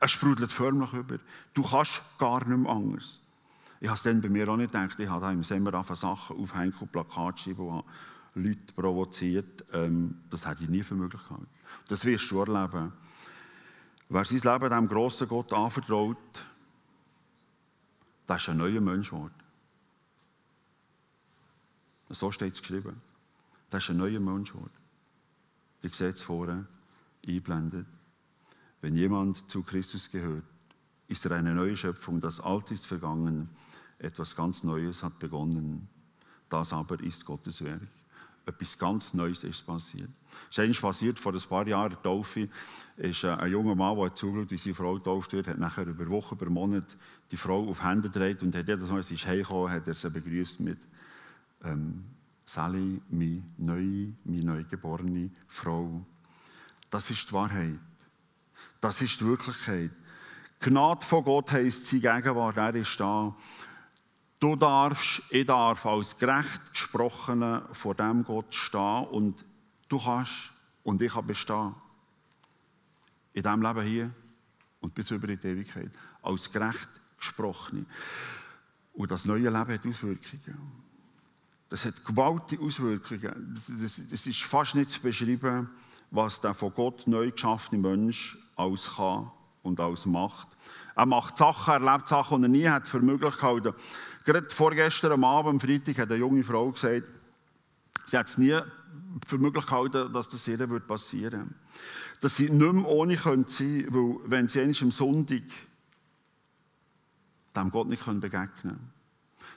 Es 0.00 0.10
sprudelt 0.10 0.50
förmlich 0.50 0.92
über. 0.92 1.18
Du 1.54 1.62
kannst 1.62 2.02
gar 2.18 2.46
nicht 2.46 2.58
mehr 2.58 2.72
anders. 2.72 3.20
Ich 3.80 3.88
habe 3.88 3.96
es 3.96 4.02
dann 4.02 4.20
bei 4.20 4.28
mir 4.28 4.48
auch 4.48 4.56
nicht 4.56 4.72
gedacht. 4.72 4.98
Ich 4.98 5.08
habe 5.08 5.32
im 5.32 5.42
Sommer 5.42 5.74
angefangen, 5.74 5.96
Sachen 5.96 6.36
aufhängen 6.38 6.74
und 6.80 6.90
Plakate 6.90 7.42
schreiben 7.42 7.68
und 7.68 7.84
Leute 8.34 8.72
provoziert. 8.74 9.64
Ähm, 9.72 10.22
das 10.30 10.46
hätte 10.46 10.64
ich 10.64 10.70
nie 10.70 10.82
für 10.82 10.94
möglich 10.94 11.22
gehalten. 11.22 11.46
Das 11.88 12.04
wirst 12.04 12.30
du 12.30 12.40
erleben. 12.40 12.92
Wer 14.08 14.24
sein 14.24 14.38
Leben 14.38 14.70
diesem 14.70 14.88
grossen 14.88 15.28
Gott 15.28 15.52
anvertraut, 15.52 16.16
der 18.28 18.36
ist 18.36 18.48
ein 18.48 18.56
neuer 18.56 18.80
Mensch 18.80 19.10
geworden. 19.10 19.45
So 22.08 22.30
steht 22.30 22.54
es 22.54 22.60
geschrieben. 22.60 23.00
Der 23.70 23.78
ist 23.78 23.90
ein 23.90 23.96
neuer 23.96 24.20
Mensch 24.20 24.52
geworden. 24.52 24.70
Ihr 25.82 25.90
seht 25.90 26.16
es 26.16 26.22
vorher 26.22 26.64
einblendet. 27.26 27.86
Wenn 28.80 28.96
jemand 28.96 29.50
zu 29.50 29.62
Christus 29.62 30.10
gehört, 30.10 30.44
ist 31.08 31.24
er 31.24 31.32
eine 31.32 31.54
neue 31.54 31.76
Schöpfung. 31.76 32.20
Das 32.20 32.40
Alte 32.40 32.74
ist 32.74 32.86
vergangen, 32.86 33.48
etwas 33.98 34.36
ganz 34.36 34.62
Neues 34.62 35.02
hat 35.02 35.18
begonnen. 35.18 35.88
Das 36.48 36.72
aber 36.72 37.00
ist 37.00 37.24
Gottes 37.24 37.62
Werk. 37.62 37.88
Etwas 38.44 38.78
ganz 38.78 39.12
Neues 39.12 39.42
ist 39.42 39.66
passiert. 39.66 40.10
Es 40.52 40.58
ist 40.58 40.80
passiert 40.80 41.18
vor 41.18 41.34
ein 41.34 41.40
paar 41.40 41.66
Jahren, 41.66 41.96
Taufe, 42.00 42.48
ist 42.96 43.24
äh, 43.24 43.30
ein 43.30 43.50
junger 43.50 43.74
Mann, 43.74 43.96
der 43.96 44.14
zugeschaut 44.14 44.50
wie 44.52 44.56
seine 44.56 44.74
Frau 44.74 44.94
getauft 44.94 45.32
wird, 45.32 45.48
hat 45.48 45.58
nachher 45.58 45.86
über 45.86 46.08
Wochen, 46.08 46.36
über 46.36 46.48
Monate 46.48 46.94
die 47.32 47.36
Frau 47.36 47.68
auf 47.68 47.82
Hände 47.82 48.08
gedreht 48.08 48.44
und 48.44 48.54
hat 48.54 48.68
jedes 48.68 48.88
Mal, 48.88 48.98
als 48.98 49.08
sie 49.08 49.16
heimgekommen 49.16 49.70
hat 49.70 49.88
er 49.88 49.94
sie 49.94 50.10
begrüßt 50.10 50.60
mit 50.60 50.78
ähm, 51.66 52.04
Sally, 52.46 53.02
meine 53.10 53.42
neue, 53.58 54.12
meine 54.24 54.44
neugeborene 54.44 55.30
Frau. 55.48 56.04
Das 56.90 57.10
ist 57.10 57.28
die 57.28 57.32
Wahrheit. 57.32 57.78
Das 58.80 59.02
ist 59.02 59.20
die 59.20 59.26
Wirklichkeit. 59.26 59.90
Gnade 60.60 61.04
von 61.04 61.24
Gott 61.24 61.50
heisst 61.52 61.86
seine 61.86 62.02
Gegenwart, 62.02 62.56
er 62.56 62.74
ist 62.74 62.98
da. 62.98 63.34
Du 64.38 64.54
darfst, 64.54 65.22
ich 65.30 65.46
darf 65.46 65.84
als 65.86 66.16
gerecht 66.16 66.72
Gesprochener 66.72 67.68
vor 67.72 67.94
dem 67.94 68.22
Gott 68.22 68.54
stehen 68.54 69.06
und 69.06 69.44
du 69.88 69.98
kannst 69.98 70.50
und 70.84 71.02
ich 71.02 71.12
kann 71.12 71.26
bestehen. 71.26 71.74
In 73.32 73.42
diesem 73.42 73.62
Leben 73.62 73.82
hier 73.82 74.10
und 74.80 74.94
bis 74.94 75.10
über 75.10 75.26
die 75.26 75.46
Ewigkeit. 75.46 75.90
Als 76.22 76.50
gerecht 76.50 76.88
Gesprochene. 77.18 77.86
Und 78.92 79.10
das 79.10 79.24
neue 79.24 79.50
Leben 79.50 79.54
hat 79.54 79.86
Auswirkungen. 79.86 80.85
Das 81.68 81.84
hat 81.84 82.04
gewaltige 82.04 82.62
Auswirkungen. 82.62 83.60
Es 84.12 84.26
ist 84.26 84.42
fast 84.44 84.74
nicht 84.74 84.90
zu 84.90 85.00
beschreiben 85.00 85.68
was 86.10 86.40
der 86.40 86.54
von 86.54 86.72
Gott 86.74 87.06
neu 87.06 87.30
geschaffene 87.30 87.80
Mensch 87.80 88.38
alles 88.56 88.90
kann 88.96 89.30
und 89.62 89.80
alles 89.80 90.06
macht. 90.06 90.48
Er 90.94 91.06
macht 91.06 91.36
Sachen, 91.36 91.74
er 91.74 91.80
erlebt 91.80 92.08
Sachen, 92.08 92.38
die 92.38 92.44
er 92.44 92.48
nie 92.48 92.68
hat 92.68 92.86
für 92.86 93.00
möglich 93.00 93.36
gehalten. 93.36 93.74
Gerade 94.24 94.48
vorgestern 94.50 95.12
am 95.12 95.24
Abend, 95.24 95.54
am 95.54 95.60
Freitag, 95.60 95.98
hat 95.98 96.10
eine 96.10 96.18
junge 96.18 96.42
Frau 96.42 96.70
gesagt, 96.70 97.08
sie 98.06 98.16
hat 98.16 98.28
es 98.28 98.38
nie 98.38 98.58
für 99.26 99.38
möglich 99.38 99.66
gehalten, 99.66 100.12
dass 100.12 100.28
das 100.28 100.48
ihr 100.48 100.58
passieren 100.80 101.40
würde. 101.40 101.54
Dass 102.20 102.36
sie 102.36 102.48
nicht 102.48 102.72
mehr 102.72 102.88
ohne 102.88 103.16
sein 103.16 103.46
könnte, 103.46 103.86
weil 103.92 104.16
wenn 104.26 104.48
sie 104.48 104.62
am 104.62 104.90
Sonntag 104.90 105.42
dem 107.54 107.70
Gott 107.70 107.88
nicht 107.88 108.04
begegnen 108.04 108.50
können. 108.62 108.95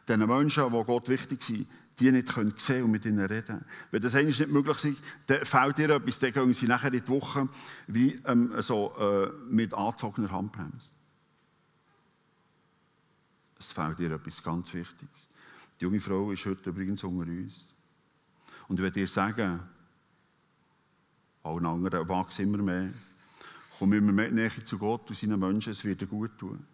Den 0.10 0.26
Menschen, 0.26 0.72
die 0.72 0.84
Gott 0.84 1.08
wichtig 1.08 1.42
sind, 1.44 1.68
die 2.00 2.12
nicht 2.12 2.30
können 2.30 2.54
sehen 2.58 2.84
und 2.84 2.92
mit 2.92 3.06
ihnen 3.06 3.26
reden. 3.26 3.64
Wenn 3.92 4.02
das 4.02 4.16
eigentlich 4.16 4.40
nicht 4.40 4.52
möglich 4.52 4.84
ist, 4.86 5.02
dann 5.28 5.46
fehlt 5.46 5.78
dir 5.78 5.90
etwas, 5.92 6.20
dann 6.20 6.34
gehen 6.34 6.54
sie 6.54 6.68
nachher 6.68 6.92
in 6.94 7.02
die 7.02 7.08
Woche 7.08 7.48
wie 7.88 8.20
ähm, 8.26 8.54
so, 8.62 8.96
äh, 8.98 9.32
mit 9.54 9.74
angezogener 9.74 10.32
Handbremse. 10.32 10.90
Es 13.60 13.72
fehlt 13.72 14.00
dir 14.00 14.12
etwas 14.12 14.42
ganz 14.42 14.74
Wichtiges. 14.74 15.28
Die 15.80 15.84
junge 15.84 16.00
Frau 16.00 16.32
ist 16.32 16.46
heute 16.46 16.70
übrigens 16.70 17.04
unter 17.04 17.30
uns. 17.30 17.74
Und 18.68 18.78
ich 18.78 18.84
werde 18.84 19.00
dir 19.00 19.08
sagen, 19.08 19.60
allen 21.44 21.66
anderen 21.66 22.08
wachsen 22.08 22.44
immer 22.44 22.64
mehr, 22.64 22.90
komm 23.78 23.94
immer 23.94 24.12
mehr 24.12 24.32
näher 24.32 24.66
zu 24.66 24.78
Gott 24.78 25.10
und 25.10 25.16
seinen 25.16 25.40
Menschen, 25.40 25.72
es 25.72 25.84
wird 25.84 26.02
dir 26.02 26.08
gut 26.08 26.38
tun. 26.38 26.66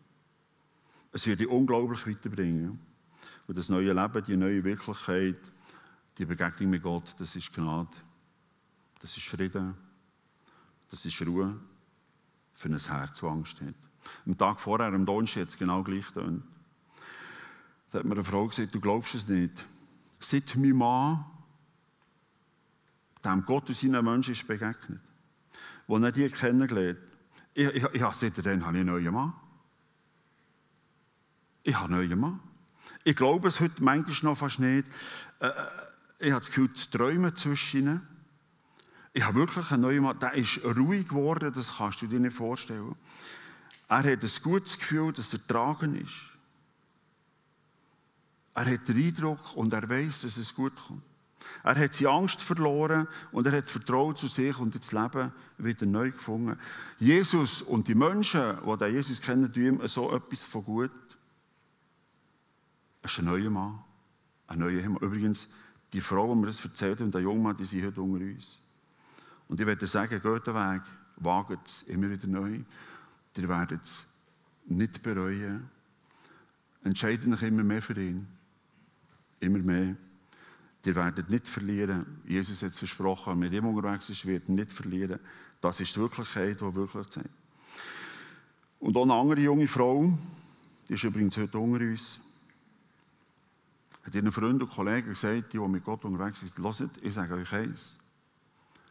Es 1.11 1.25
wird 1.25 1.39
dich 1.39 1.47
unglaublich 1.47 2.05
weiterbringen. 2.05 2.79
Und 3.47 3.57
das 3.57 3.69
neue 3.69 3.93
Leben, 3.93 4.23
die 4.25 4.37
neue 4.37 4.63
Wirklichkeit, 4.63 5.37
die 6.17 6.25
Begegnung 6.25 6.69
mit 6.69 6.83
Gott, 6.83 7.15
das 7.19 7.35
ist 7.35 7.53
Gnade, 7.53 7.89
das 9.01 9.15
ist 9.17 9.27
Frieden, 9.27 9.75
das 10.89 11.05
ist 11.05 11.21
Ruhe 11.21 11.59
für 12.53 12.69
ein 12.69 12.79
Herz, 12.79 13.19
das 13.19 13.23
Angst 13.23 13.61
hat. 13.61 13.75
Am 14.25 14.37
Tag 14.37 14.59
vorher, 14.59 14.87
am 14.87 15.05
Donnerstag, 15.05 15.43
hat 15.43 15.49
es 15.49 15.57
genau 15.57 15.83
gleich 15.83 16.07
getan. 16.07 16.43
Da 17.91 17.99
hat 17.99 18.05
mir 18.05 18.13
eine 18.13 18.23
Frau 18.23 18.47
gesagt, 18.47 18.73
du 18.73 18.79
glaubst 18.79 19.15
es 19.15 19.27
nicht. 19.27 19.63
Seit 20.19 20.55
mein 20.55 20.75
Mann 20.75 21.25
dem 23.23 23.43
Gott 23.45 23.67
und 23.69 23.75
seinen 23.75 24.05
Menschen 24.05 24.33
ist 24.33 24.47
begegnet, 24.47 25.01
wo 25.87 25.97
er 25.97 26.11
die 26.11 26.29
kennengelernt 26.29 27.15
ich, 27.55 27.67
ich, 27.69 27.83
ich, 27.83 28.03
seitdem 28.11 28.65
habe 28.65 28.77
ich 28.77 28.81
einen 28.81 28.85
neuen 28.87 29.13
Mann. 29.13 29.33
Ich 31.63 31.73
habe 31.73 31.85
einen 31.85 32.07
neuen 32.07 32.19
Mann. 32.19 32.39
Ich 33.07 33.15
glaube 33.15 33.49
es 33.49 33.59
heute 33.59 33.83
manchmal 33.83 34.31
noch 34.31 34.37
fast 34.39 34.59
nicht. 34.59 34.87
Äh, 35.39 35.47
äh 35.47 35.51
ich 36.17 36.31
habe 36.31 36.39
das 36.39 36.47
Gefühl, 36.47 36.73
zu 36.73 36.89
träumen 36.89 37.35
zwischen 37.35 37.79
ihnen. 37.81 38.07
Ich 39.13 39.23
habe 39.23 39.37
wirklich 39.39 39.69
einen 39.69 39.83
neuen 39.83 40.03
Mann, 40.03 40.17
der 40.17 40.33
ist 40.33 40.59
ruhig 40.63 41.07
geworden, 41.07 41.51
das 41.53 41.77
kannst 41.77 42.01
du 42.01 42.07
dir 42.07 42.19
nicht 42.19 42.35
vorstellen. 42.35 42.95
Er 43.87 43.97
hat 43.97 44.23
ein 44.23 44.31
gutes 44.41 44.79
Gefühl, 44.79 45.13
dass 45.13 45.31
er 45.33 45.45
tragen 45.45 46.01
ist. 46.01 46.15
Er 48.55 48.65
hat 48.65 48.87
den 48.87 48.97
Eindruck 48.97 49.55
und 49.55 49.71
er 49.73 49.87
weiß, 49.87 50.21
dass 50.21 50.37
es 50.37 50.55
gut 50.55 50.73
kommt. 50.87 51.03
Er 51.63 51.75
hat 51.75 51.93
seine 51.93 52.09
Angst 52.09 52.41
verloren 52.41 53.07
und 53.31 53.45
er 53.45 53.57
hat 53.57 53.65
das 53.65 53.71
Vertrauen 53.71 54.15
zu 54.15 54.27
sich 54.27 54.57
und 54.57 54.73
das 54.73 54.91
Leben 54.91 55.31
wieder 55.59 55.85
neu 55.85 56.09
gefunden. 56.11 56.57
Jesus 56.97 57.61
und 57.61 57.87
die 57.87 57.93
Menschen, 57.93 58.57
die 58.65 58.85
Jesus 58.85 59.21
kennen, 59.21 59.53
tun 59.53 59.63
ihm 59.63 59.87
so 59.87 60.11
etwas 60.15 60.45
von 60.45 60.63
gut. 60.63 60.91
Es 63.05 63.11
ist 63.11 63.19
ein 63.19 63.25
neuer 63.25 63.51
Mann, 63.51 63.77
ein 64.47 64.57
neuer 64.57 64.81
Himmel. 64.81 64.97
Übrigens, 65.03 65.47
die 65.93 66.01
Frau, 66.01 66.33
die 66.33 66.41
mir 66.41 66.47
das 66.47 66.65
erzählt 66.65 67.01
und 67.01 67.13
der 67.13 67.21
junge 67.21 67.39
Mann, 67.39 67.55
die 67.55 67.63
sind 67.63 67.85
heute 67.85 68.01
unter 68.01 68.25
uns. 68.25 68.59
Und 69.47 69.59
ich 69.59 69.67
werde 69.67 69.85
sagen, 69.85 70.19
geht 70.19 70.47
den 70.47 70.55
Weg, 70.55 70.81
wagt 71.17 71.67
es 71.67 71.83
immer 71.83 72.09
wieder 72.09 72.27
neu. 72.27 72.61
Ihr 73.37 73.47
werdet 73.47 73.83
es 73.83 74.07
nicht 74.65 75.03
bereuen. 75.03 75.69
Entscheidet 76.83 77.31
euch 77.31 77.43
immer 77.43 77.63
mehr 77.63 77.83
für 77.83 77.93
ihn. 77.93 78.25
Immer 79.39 79.59
mehr. 79.59 79.95
Ihr 80.83 80.95
werdet 80.95 81.29
nicht 81.29 81.47
verlieren. 81.47 82.21
Jesus 82.25 82.63
hat 82.63 82.71
es 82.71 82.79
versprochen, 82.79 83.37
mit 83.37 83.53
ihm 83.53 83.65
unterwegs 83.65 84.09
ist, 84.09 84.25
wird 84.25 84.49
nicht 84.49 84.71
verlieren. 84.71 85.19
Das 85.61 85.79
ist 85.79 85.95
die 85.95 85.99
Wirklichkeit, 85.99 86.59
die 86.59 86.75
wirklich 86.75 87.07
zeigt. 87.09 87.29
Und 88.79 88.97
auch 88.97 89.03
eine 89.03 89.13
andere 89.13 89.41
junge 89.41 89.67
Frau, 89.67 90.11
die 90.89 90.95
ist 90.95 91.03
übrigens 91.03 91.37
heute 91.37 91.59
unter 91.59 91.85
uns, 91.85 92.19
hat 94.05 94.15
ihren 94.15 94.31
Freunden 94.31 94.61
und 94.61 94.71
Kollegen 94.71 95.09
gesagt, 95.09 95.53
die, 95.53 95.57
die 95.57 95.67
mit 95.67 95.83
Gott 95.83 96.05
unterwegs 96.05 96.39
sind, 96.39 96.57
hört, 96.57 96.97
ich 97.01 97.13
sage 97.13 97.33
euch 97.35 97.51
eins. 97.51 97.97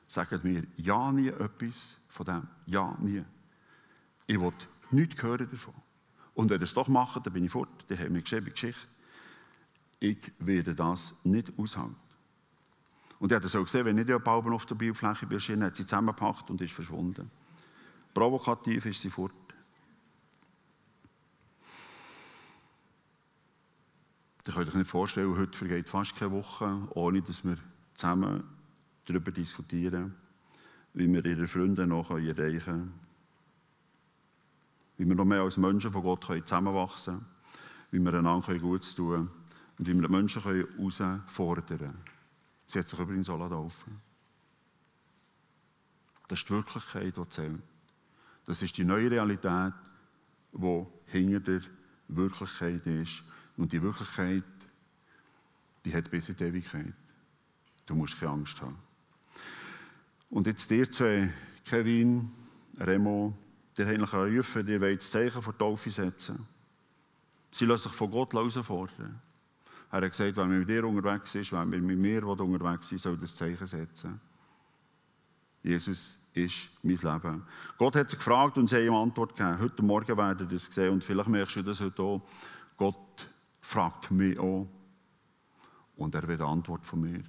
Sagt 0.07 0.45
mir 0.45 0.65
ja 0.77 1.13
nie 1.13 1.29
etwas 1.29 1.99
von 2.09 2.27
dem. 2.27 2.49
Ja, 2.67 2.97
nie. 3.01 3.23
Ich 4.27 4.41
will 4.41 4.53
nichts 4.91 5.23
hören 5.23 5.49
davon. 5.51 5.75
Und 6.35 6.51
wenn 6.51 6.61
ihr 6.61 6.65
es 6.65 6.75
doch 6.75 6.89
macht, 6.89 7.25
dann 7.25 7.33
bin 7.33 7.45
ich 7.45 7.53
fort. 7.53 7.69
Dann 7.89 7.99
haben 7.99 8.15
wir 8.15 8.23
geschrieben 8.23 8.51
Geschichte 8.51 8.89
ich 10.05 10.33
werde 10.39 10.75
das 10.75 11.15
nicht 11.25 11.53
aushalten. 11.59 11.97
Und 13.19 13.33
er 13.33 13.37
hat 13.37 13.45
es 13.45 13.57
auch 13.57 13.65
gesehen, 13.65 13.87
wenn 13.87 13.97
ich 13.97 14.07
die 14.07 14.19
Balben 14.19 14.53
auf 14.53 14.67
der 14.67 14.75
Bildfläche 14.75 15.27
erschienen, 15.31 15.65
hat 15.65 15.77
sie 15.77 15.87
zusammengepackt 15.87 16.51
und 16.51 16.61
ist 16.61 16.75
verschwunden. 16.75 17.31
Provokativ 18.13 18.85
ist 18.87 19.01
sie 19.01 19.11
fort. 19.11 19.33
Ihr 24.47 24.53
könnt 24.53 24.69
euch 24.69 24.75
nicht 24.75 24.91
vorstellen, 24.91 25.37
heute 25.39 25.57
vergeht 25.57 25.89
fast 25.89 26.17
keine 26.17 26.33
Woche, 26.33 26.87
ohne 26.91 27.23
dass 27.23 27.45
wir 27.45 27.57
zusammen 27.95 28.45
darüber 29.07 29.31
diskutieren, 29.31 30.15
wie 30.93 31.11
wir 31.11 31.25
ihre 31.25 31.49
Freunde 31.49 31.87
noch 31.87 32.11
erreichen 32.11 32.61
können. 32.61 33.01
Wie 34.99 35.07
wir 35.09 35.15
noch 35.15 35.25
mehr 35.25 35.41
als 35.41 35.57
Menschen 35.57 35.91
von 35.91 36.03
Gott 36.03 36.25
zusammenwachsen 36.25 37.19
können. 37.19 37.27
Wie 37.91 37.99
wir 38.01 38.15
einander 38.15 38.59
Gutes 38.59 38.95
tun 38.95 39.13
können 39.13 39.31
und 39.79 39.89
wie 39.89 39.99
wir 39.99 40.09
Menschen 40.11 40.43
herausfordern 40.43 41.79
können. 41.79 41.99
Sie 42.67 42.79
hat 42.79 42.89
sich 42.89 42.99
übrigens 42.99 43.31
auch 43.31 43.39
laufen 43.39 44.01
Das 46.29 46.41
ist 46.41 46.49
die 46.49 46.53
Wirklichkeit, 46.53 47.17
die 47.17 47.29
zählt. 47.31 47.63
Das 48.47 48.61
ist 48.61 48.77
die 48.77 48.85
neue 48.85 49.11
Realität, 49.11 49.73
die 50.53 50.87
hinter 51.07 51.41
der 51.41 51.63
Wirklichkeit 52.09 52.87
ist. 52.87 53.23
Und 53.57 53.73
die 53.73 53.83
Wirklichkeit, 53.83 54.45
die 55.85 55.95
hat 55.95 56.11
bis 56.11 56.29
in 56.29 56.37
die 56.37 56.45
Ewigkeit. 56.45 56.93
Du 57.87 57.95
musst 57.95 58.19
keine 58.19 58.33
Angst 58.33 58.61
haben. 58.61 58.79
Und 60.31 60.47
jetzt 60.47 60.71
dir 60.71 60.91
zwei, 60.91 61.33
Kevin, 61.65 62.31
Remo, 62.79 63.37
die 63.77 63.85
haben 63.85 64.03
rufen, 64.03 64.67
die 64.67 64.81
wollen 64.81 64.97
das 64.97 65.11
Zeichen 65.11 65.43
vor 65.43 65.53
die 65.53 65.59
Taufe 65.59 65.91
setzen. 65.91 66.47
Sie 67.51 67.67
lassen 67.67 67.89
sich 67.89 67.93
von 67.93 68.11
Gott 68.11 68.33
herausfordern. 68.33 69.21
Er 69.93 70.01
hat 70.01 70.11
gesagt, 70.11 70.37
wenn 70.37 70.49
man 70.49 70.59
mit 70.59 70.69
dir 70.69 70.85
unterwegs 70.85 71.35
ist, 71.37 71.53
wenn 71.53 71.71
man 71.71 71.87
mit 71.87 71.99
mir 71.99 72.27
unterwegs 72.27 72.91
ist, 72.91 73.03
soll 73.03 73.17
das 73.17 73.37
Zeichen 73.37 73.67
setzen. 73.67 74.21
Jesus 75.63 76.19
ist 76.35 76.69
mein 76.83 76.97
Leben. 76.97 77.43
Gott 77.79 77.95
hat 77.95 78.11
sich 78.11 78.19
gefragt 78.19 78.59
und 78.59 78.69
sie 78.69 78.77
haben 78.77 78.87
ihm 78.87 78.95
Antwort 78.95 79.37
gegeben. 79.37 79.61
Heute 79.61 79.83
Morgen 79.83 80.17
werden 80.17 80.49
ihr 80.49 80.53
das 80.53 80.67
sehen 80.67 80.93
und 80.93 81.05
vielleicht 81.05 81.29
merkst 81.29 81.57
du 81.57 81.63
das 81.63 81.81
heute 81.81 82.03
auch. 82.03 82.23
Gott 82.77 82.99
fragt 83.65 84.11
mich 84.11 84.39
auch 84.39 84.69
und 85.97 86.15
er 86.15 86.29
will 86.29 86.41
Antwort 86.43 86.85
von 86.85 87.01
mir. 87.01 87.25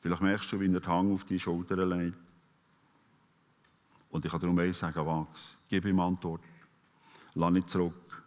Vielleicht 0.00 0.22
merkst 0.22 0.52
du, 0.52 0.60
wie 0.60 0.66
er 0.66 0.78
den 0.78 0.86
Hang 0.86 1.12
auf 1.12 1.24
die 1.24 1.40
Schulter 1.40 1.84
legt. 1.86 2.16
Und 4.10 4.24
ich 4.24 4.30
kann 4.30 4.40
darum 4.40 4.58
eins 4.58 4.78
sagen, 4.78 5.06
wachs. 5.06 5.56
Gib 5.68 5.86
ihm 5.86 5.98
Antwort. 5.98 6.42
Lass 7.34 7.52
nicht 7.52 7.70
zurück. 7.70 8.22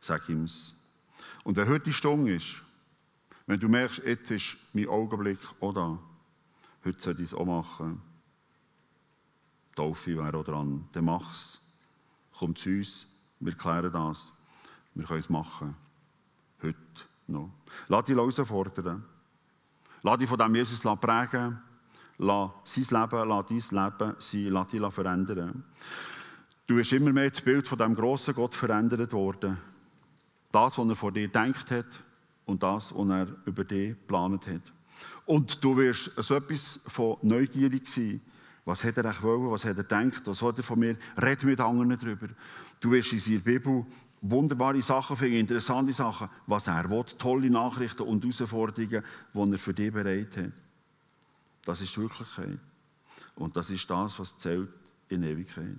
Sag 0.00 0.28
ihm 0.30 0.44
es. 0.44 0.74
Und 1.44 1.56
wenn 1.56 1.68
heute 1.68 1.84
die 1.84 1.92
Stunde 1.92 2.36
ist, 2.36 2.62
wenn 3.46 3.60
du 3.60 3.68
merkst, 3.68 4.02
jetzt 4.04 4.30
ist 4.30 4.56
mein 4.72 4.88
Augenblick 4.88 5.38
auch 5.60 5.74
da, 5.74 5.98
heute 6.84 7.02
sollte 7.02 7.22
ich 7.22 7.28
es 7.28 7.34
auch 7.34 7.44
machen, 7.44 8.00
Taufe 9.76 10.16
wäre 10.16 10.38
auch 10.38 10.44
dran, 10.44 10.88
dann 10.92 11.04
mach 11.04 11.32
es. 11.32 11.60
Komm 12.38 12.56
zu 12.56 12.70
uns, 12.70 13.06
wir 13.40 13.54
klären 13.54 13.92
das. 13.92 14.32
Wir 14.94 15.04
können 15.04 15.20
es 15.20 15.28
machen. 15.28 15.83
Heute 16.64 16.78
noch. 17.26 17.50
Lass 17.88 18.04
dich 18.06 18.16
herausfordern. 18.16 19.04
Lass 20.02 20.18
dich 20.18 20.28
von 20.28 20.38
dem 20.38 20.54
Jesus 20.54 20.80
prägen. 20.80 21.58
Lass 22.16 22.50
sein 22.64 23.02
Leben, 23.02 23.28
lass 23.28 23.46
dein 23.46 23.84
Leben 23.84 24.16
sein, 24.18 24.46
lass 24.46 24.68
dich 24.68 24.92
verändern. 24.92 25.64
Du 26.66 26.76
bist 26.76 26.92
immer 26.92 27.12
mehr 27.12 27.28
das 27.28 27.42
Bild 27.42 27.68
von 27.68 27.76
dem 27.76 27.94
grossen 27.94 28.34
Gott 28.34 28.54
verändert 28.54 29.12
worden. 29.12 29.58
Das, 30.50 30.78
was 30.78 30.88
er 30.88 30.96
vor 30.96 31.12
dir 31.12 31.28
denkt 31.28 31.70
hat 31.70 31.86
und 32.46 32.62
das, 32.62 32.94
was 32.94 33.08
er 33.08 33.26
über 33.44 33.64
dich 33.64 33.90
geplant 33.90 34.46
hat. 34.46 34.72
Und 35.26 35.62
du 35.62 35.76
wirst 35.76 36.12
so 36.16 36.36
etwas 36.36 36.80
von 36.86 37.18
neugierig 37.20 37.86
sein. 37.88 38.22
Was 38.64 38.82
hat 38.84 38.96
er 38.96 39.04
eigentlich 39.04 39.22
wollen? 39.22 39.50
Was 39.50 39.64
hat 39.64 39.76
er 39.76 39.84
gedacht? 39.84 40.22
Was 40.26 40.40
hat 40.40 40.56
er 40.56 40.64
von 40.64 40.78
mir? 40.78 40.96
Red 41.20 41.44
mit 41.44 41.60
anderen 41.60 41.98
darüber. 41.98 42.28
Du 42.80 42.92
wirst 42.92 43.12
in 43.12 43.18
seiner 43.18 43.40
Bibel 43.40 43.84
wunderbare 44.30 44.80
Sachen 44.80 45.16
finden, 45.16 45.40
interessante 45.40 45.92
Sachen, 45.92 46.28
was 46.46 46.66
er 46.66 46.88
will, 46.88 47.04
tolle 47.18 47.50
Nachrichten 47.50 48.02
und 48.02 48.24
Herausforderungen, 48.24 49.04
die 49.34 49.52
er 49.52 49.58
für 49.58 49.74
dich 49.74 49.92
bereit 49.92 50.36
hat. 50.36 50.52
Das 51.64 51.80
ist 51.80 51.98
Wirklichkeit. 51.98 52.58
Und 53.36 53.56
das 53.56 53.70
ist 53.70 53.88
das, 53.88 54.18
was 54.18 54.36
zählt 54.38 54.68
in 55.08 55.22
Ewigkeit. 55.22 55.76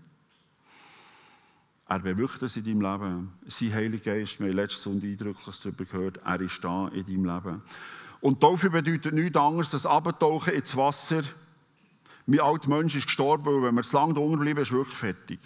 Er 1.87 1.99
bewirkt 1.99 2.41
es 2.41 2.57
in 2.57 2.65
deinem 2.65 2.81
Leben. 2.81 3.33
Sein 3.47 3.73
Heiliger 3.73 4.15
Geist, 4.15 4.39
wir 4.39 4.47
haben 4.47 4.55
letztes 4.55 4.83
Sonntag 4.83 5.07
eindrücklich 5.07 5.59
darüber 5.59 5.85
gehört, 5.85 6.19
er 6.23 6.41
ist 6.41 6.63
da 6.63 6.87
in 6.89 7.05
deinem 7.05 7.25
Leben. 7.25 7.61
Und 8.21 8.41
Taufe 8.41 8.69
bedeutet 8.69 9.13
nichts 9.13 9.37
anderes, 9.37 9.73
als 9.73 9.85
Abtauchen 9.85 10.53
ins 10.53 10.75
Wasser. 10.75 11.21
Mein 12.25 12.39
alter 12.39 12.69
Mensch 12.69 12.95
ist 12.95 13.05
gestorben, 13.05 13.55
und 13.55 13.63
wenn 13.63 13.75
man 13.75 13.83
zu 13.83 13.95
lange 13.95 14.19
unten 14.19 14.39
bleiben, 14.39 14.61
ist 14.61 14.71
wirklich 14.71 14.97
fertig. 14.97 15.39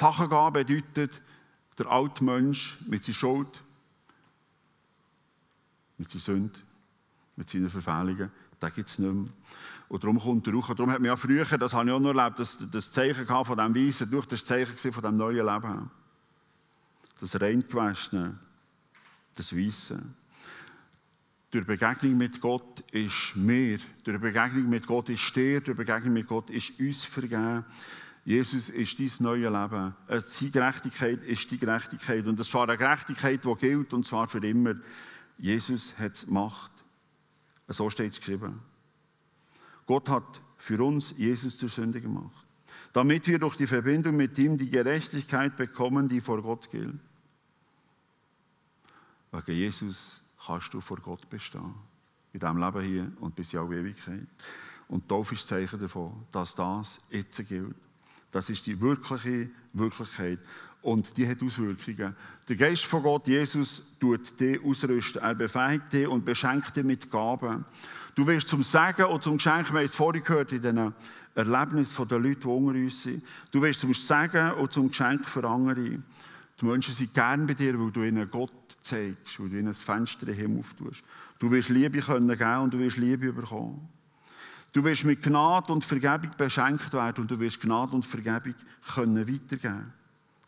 Sachen 0.00 0.30
gehen 0.30 0.52
bedeutet, 0.52 1.20
der 1.78 1.86
alte 1.86 2.24
Mensch 2.24 2.78
mit 2.86 3.04
seiner 3.04 3.14
Schuld, 3.14 3.62
mit 5.98 6.10
seiner 6.10 6.22
Sünde, 6.22 6.58
mit 7.36 7.50
seinen 7.50 7.68
Verfehlungen, 7.68 8.30
den 8.62 8.72
gibt 8.72 8.88
es 8.88 8.98
nicht 8.98 9.12
mehr. 9.12 9.30
Und 9.88 10.02
darum 10.02 10.18
kommt 10.18 10.46
er 10.46 10.54
raus. 10.54 10.66
Darum 10.68 10.90
hat 10.90 11.00
man 11.00 11.06
ja 11.06 11.16
früher, 11.16 11.44
das 11.44 11.74
habe 11.74 11.88
ich 11.88 11.94
auch 11.94 12.00
noch 12.00 12.14
erlebt, 12.14 12.38
das, 12.38 12.58
das 12.70 12.92
Zeichen 12.92 13.26
von 13.26 13.44
diesem 13.44 13.74
Weisen, 13.74 14.10
durch 14.10 14.26
das 14.26 14.44
Zeichen 14.44 14.92
von 14.92 15.02
diesem 15.02 15.16
neuen 15.16 15.46
Leben. 15.46 15.90
Das 17.20 17.38
Reingewaschene, 17.38 18.38
das 19.36 19.54
Weisse. 19.54 20.00
Durch 21.50 21.66
Begegnung 21.66 22.16
mit 22.16 22.40
Gott 22.40 22.80
ist 22.92 23.34
mir, 23.34 23.78
durch 24.04 24.20
Begegnung 24.20 24.68
mit 24.68 24.86
Gott 24.86 25.08
ist 25.08 25.34
dir, 25.34 25.60
durch 25.60 25.76
Begegnung 25.76 26.14
mit 26.14 26.26
Gott 26.26 26.48
ist 26.48 26.78
uns 26.78 27.04
vergeben. 27.04 27.64
Jesus 28.24 28.68
ist 28.68 28.98
dein 28.98 29.10
neues 29.20 29.50
Leben. 29.50 29.94
Äh, 30.08 30.20
seine 30.26 30.50
Gerechtigkeit 30.50 31.22
ist 31.24 31.50
die 31.50 31.58
Gerechtigkeit. 31.58 32.26
Und 32.26 32.38
das 32.38 32.52
war 32.52 32.68
eine 32.68 32.76
Gerechtigkeit, 32.76 33.44
die 33.44 33.54
gilt, 33.56 33.92
und 33.92 34.06
zwar 34.06 34.28
für 34.28 34.46
immer. 34.46 34.74
Jesus 35.38 35.94
hat 35.98 36.14
es 36.14 36.26
gemacht. 36.26 36.70
So 37.68 37.88
steht 37.88 38.12
es 38.12 38.18
geschrieben. 38.18 38.60
Gott 39.86 40.08
hat 40.08 40.40
für 40.58 40.82
uns 40.84 41.14
Jesus 41.16 41.56
zur 41.56 41.68
Sünde 41.68 42.00
gemacht, 42.00 42.46
damit 42.92 43.26
wir 43.26 43.38
durch 43.38 43.56
die 43.56 43.66
Verbindung 43.66 44.16
mit 44.16 44.36
ihm 44.38 44.58
die 44.58 44.70
Gerechtigkeit 44.70 45.56
bekommen, 45.56 46.08
die 46.08 46.20
vor 46.20 46.42
Gott 46.42 46.70
gilt. 46.70 47.00
Wegen 49.32 49.56
Jesus 49.56 50.22
kannst 50.44 50.74
du 50.74 50.80
vor 50.80 50.98
Gott 50.98 51.28
bestehen. 51.30 51.74
In 52.32 52.40
diesem 52.40 52.58
Leben 52.58 52.82
hier 52.82 53.12
und 53.20 53.34
bis 53.34 53.52
in 53.52 53.60
alle 53.60 53.80
Ewigkeit. 53.80 54.26
Und 54.88 55.08
Taufe 55.08 55.34
ist 55.34 55.46
Zeichen 55.46 55.80
davon, 55.80 56.26
dass 56.32 56.54
das 56.54 57.00
jetzt 57.10 57.46
gilt. 57.48 57.76
Das 58.30 58.48
ist 58.50 58.66
die 58.66 58.80
wirkliche 58.80 59.50
Wirklichkeit. 59.72 60.38
Und 60.82 61.16
die 61.16 61.28
hat 61.28 61.42
Auswirkungen. 61.42 62.16
Der 62.48 62.56
Geist 62.56 62.84
von 62.86 63.02
Gott, 63.02 63.26
Jesus, 63.26 63.82
tut 64.00 64.38
dich 64.40 64.62
ausrüsten. 64.64 65.20
Er 65.20 65.34
befähigt 65.34 65.92
dich 65.92 66.08
und 66.08 66.24
beschenkt 66.24 66.74
dich 66.74 66.84
mit 66.84 67.10
Gaben. 67.10 67.64
Du 68.14 68.26
wirst 68.26 68.48
zum 68.48 68.62
Segen 68.62 69.04
und 69.04 69.22
zum 69.22 69.36
Geschenk, 69.36 69.70
wir 69.72 69.80
haben 69.80 69.86
es 69.86 69.94
vorhin 69.94 70.22
gehört, 70.22 70.52
in 70.52 70.62
den 70.62 70.92
Erlebnissen 71.34 72.08
der 72.08 72.18
Leute, 72.18 72.40
die 72.40 72.46
unter 72.46 72.78
uns 72.78 73.02
sind. 73.02 73.22
Du 73.50 73.60
wirst 73.62 73.80
zum 73.80 73.92
Segen 73.92 74.52
und 74.52 74.72
zum 74.72 74.88
Geschenk 74.88 75.28
für 75.28 75.46
andere. 75.46 75.98
Die 76.60 76.64
Menschen 76.64 76.94
sind 76.94 77.14
gern 77.14 77.46
bei 77.46 77.54
dir, 77.54 77.78
weil 77.78 77.90
du 77.90 78.02
ihnen 78.02 78.30
Gott 78.30 78.52
zeigst, 78.80 79.38
weil 79.38 79.48
du 79.48 79.56
ihnen 79.56 79.68
das 79.68 79.82
Fenster 79.82 80.28
im 80.28 80.34
Himmel 80.34 80.60
auftust. 80.60 81.02
Du 81.38 81.50
wirst 81.50 81.68
Liebe 81.68 82.00
können 82.00 82.28
geben 82.28 82.58
und 82.58 82.74
du 82.74 82.78
wirst 82.78 82.96
Liebe 82.96 83.32
bekommen. 83.32 83.88
Du 84.72 84.84
wirst 84.84 85.04
mit 85.04 85.22
Gnade 85.22 85.72
und 85.72 85.84
Vergebung 85.84 86.30
beschenkt 86.36 86.92
werden 86.92 87.22
und 87.22 87.30
du 87.30 87.38
wirst 87.40 87.60
Gnade 87.60 87.92
und 87.92 88.06
Vergebung 88.06 88.54
können 88.94 89.26
weitergeben. 89.26 89.92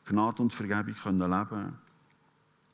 Gnade 0.07 0.43
und 0.43 0.53
Vergebung 0.53 0.95
können 0.95 1.31
leben. 1.31 1.79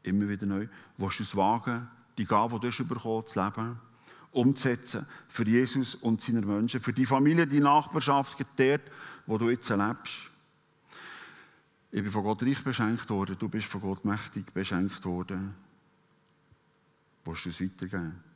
Immer 0.03 0.29
wieder 0.29 0.47
neu. 0.47 0.67
Willst 0.97 1.21
du 1.21 1.23
es 1.23 1.37
wagen, 1.37 1.89
die 2.19 2.27
Gabe, 2.27 2.57
die 2.57 2.61
du 2.61 2.69
hast 2.69 2.89
bekommen 2.89 3.27
zu 3.27 3.43
leben, 3.43 3.79
umzusetzen 4.33 5.07
für 5.29 5.45
Jesus 5.45 5.95
und 5.95 6.21
seine 6.21 6.43
Menschen, 6.43 6.81
für 6.81 6.93
die 6.93 7.07
Familie, 7.07 7.47
die 7.47 7.61
Nachbarschaft, 7.61 8.39
dort, 8.57 8.83
wo 9.27 9.39
du 9.39 9.49
jetzt 9.51 9.69
lebst. 9.71 10.31
Ich 11.91 12.03
bin 12.03 12.13
von 12.13 12.25
Gott 12.25 12.43
reich 12.43 12.63
beschenkt 12.63 13.09
worden, 13.09 13.37
du 13.39 13.49
bist 13.49 13.67
von 13.67 13.81
Gott 13.81 14.05
mächtig 14.05 14.53
beschenkt 14.53 15.03
worden. 15.07 15.55
Willst 17.25 17.47
du 17.47 17.49
es 17.49 17.61
weitergeben? 17.63 18.28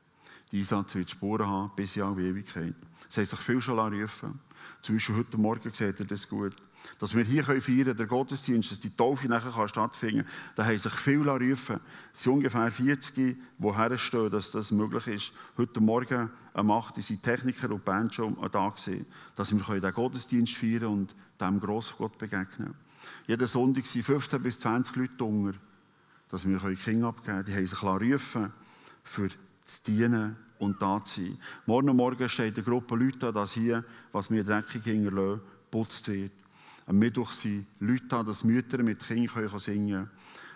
Der 0.52 0.61
Einsatz 0.61 0.94
wird 0.94 1.11
Spuren 1.11 1.47
haben, 1.47 1.71
bis 1.75 1.97
in 1.97 2.02
alle 2.02 2.23
Ewigkeit. 2.23 2.75
Es 3.09 3.16
haben 3.16 3.26
sich 3.26 3.38
viel 3.38 3.62
schon 3.62 3.78
rufen 3.78 4.38
Zum 4.82 4.94
Beispiel 4.94 5.16
heute 5.16 5.38
Morgen 5.38 5.73
seht 5.73 5.99
ihr 5.99 6.06
das 6.06 6.28
gut. 6.28 6.54
Dass 6.99 7.14
wir 7.14 7.25
hier 7.25 7.44
feiern 7.44 7.62
können, 7.62 7.97
der 7.97 8.06
Gottesdienst, 8.06 8.71
dass 8.71 8.80
die 8.80 8.94
Taufe 8.94 9.28
nachher 9.28 9.68
stattfinden 9.68 10.25
kann, 10.25 10.32
da 10.56 10.64
haben 10.66 10.78
sich 10.78 10.92
viel 10.92 11.26
rufen 11.26 11.80
Es 12.12 12.25
sind 12.25 12.32
ungefähr 12.32 12.71
40, 12.71 13.14
die 13.14 13.37
herstehen, 13.59 14.30
dass 14.30 14.50
das 14.50 14.73
möglich 14.73 15.06
ist. 15.06 15.32
Heute 15.56 15.80
Morgen 15.80 16.28
am 16.52 16.71
8 16.71 17.02
sind 17.02 17.23
Techniker 17.23 17.71
und 17.71 17.84
Band 17.84 18.15
schon 18.15 18.36
da 18.50 18.69
gewesen, 18.69 19.06
dass 19.36 19.56
wir 19.56 19.80
den 19.80 19.95
Gottesdienst 19.95 20.54
feiern 20.54 20.86
und 20.86 21.15
dem 21.41 21.60
grossen 21.60 21.95
Gott 21.97 22.19
begegnen 22.19 22.75
Jeden 23.26 23.49
Sonntag 23.49 23.86
sind 23.86 24.04
15 24.04 24.43
bis 24.43 24.60
20 24.60 24.97
Leute 24.97 25.25
unter, 25.25 25.58
dass 26.28 26.47
wir 26.47 26.58
Kinder 26.76 27.08
abgeben 27.08 27.26
können. 27.26 27.45
Die 27.47 27.54
haben 27.54 27.67
sich 27.67 27.82
rufen 27.82 28.52
für 29.04 29.30
zu 29.64 29.82
dienen 29.84 30.36
und 30.58 30.80
da 30.80 31.02
zu 31.04 31.20
sein. 31.20 31.38
Morgen 31.66 31.96
Morgen 31.96 32.28
steht 32.28 32.56
eine 32.56 32.64
Gruppe 32.64 32.94
Leute 32.94 33.18
da, 33.18 33.32
dass 33.32 33.52
hier, 33.52 33.84
was 34.12 34.30
wir 34.30 34.44
dreckig 34.44 34.84
hinterlassen, 34.84 35.40
putzt 35.70 36.08
wird. 36.08 36.32
Am 36.86 36.98
Mittwoch 36.98 37.32
sind 37.32 37.66
Leute 37.80 38.06
da, 38.08 38.22
dass 38.22 38.44
Mütter 38.44 38.82
mit 38.82 39.06
Kindern 39.06 39.58
singen 39.58 39.88
können. 39.88 40.10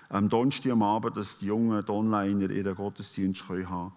Am 0.09 0.29
Donnerstag 0.29 0.73
am 0.73 0.83
Abend, 0.83 1.17
dass 1.17 1.39
die 1.39 1.47
jungen 1.47 1.89
Onliner 1.89 2.51
ihren 2.51 2.75
Gottesdienst 2.75 3.49
haben 3.49 3.65
können, 3.65 3.93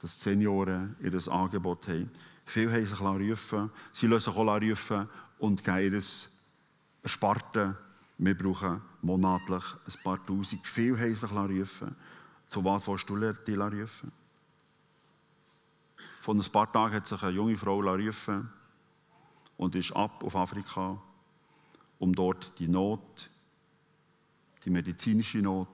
dass 0.00 0.16
die 0.16 0.22
Senioren 0.22 0.96
ihr 1.00 1.32
Angebot 1.32 1.86
haben. 1.86 2.10
Viele 2.44 2.72
haben 2.72 2.86
sich 2.86 3.00
rufen 3.00 3.70
sie 3.92 4.06
lassen 4.08 4.32
sich 4.32 4.36
rufen 4.36 5.08
und 5.38 5.62
geben 5.62 5.94
ihr 5.94 7.08
Sparte. 7.08 7.76
Wir 8.18 8.36
brauchen 8.36 8.80
monatlich 9.00 9.62
ein 9.86 10.02
paar 10.02 10.24
Tausend. 10.26 10.66
Viele 10.66 10.98
haben 10.98 11.14
sich 11.14 11.30
rufen 11.30 11.96
Zu 12.48 12.64
was 12.64 12.86
willst 12.86 13.08
du 13.08 13.16
dich 13.16 13.58
rufen? 13.58 14.12
Vor 16.22 16.36
ein 16.36 16.52
paar 16.52 16.70
Tagen 16.70 16.94
hat 16.94 17.08
sich 17.08 17.20
eine 17.20 17.32
junge 17.32 17.56
Frau 17.56 17.80
rufen 17.80 18.48
und 19.56 19.74
ist 19.74 19.90
ab 19.90 20.22
auf 20.22 20.36
Afrika, 20.36 20.96
um 21.98 22.14
dort 22.14 22.56
die 22.60 22.68
Not, 22.68 23.28
die 24.64 24.70
medizinische 24.70 25.38
Not 25.38 25.66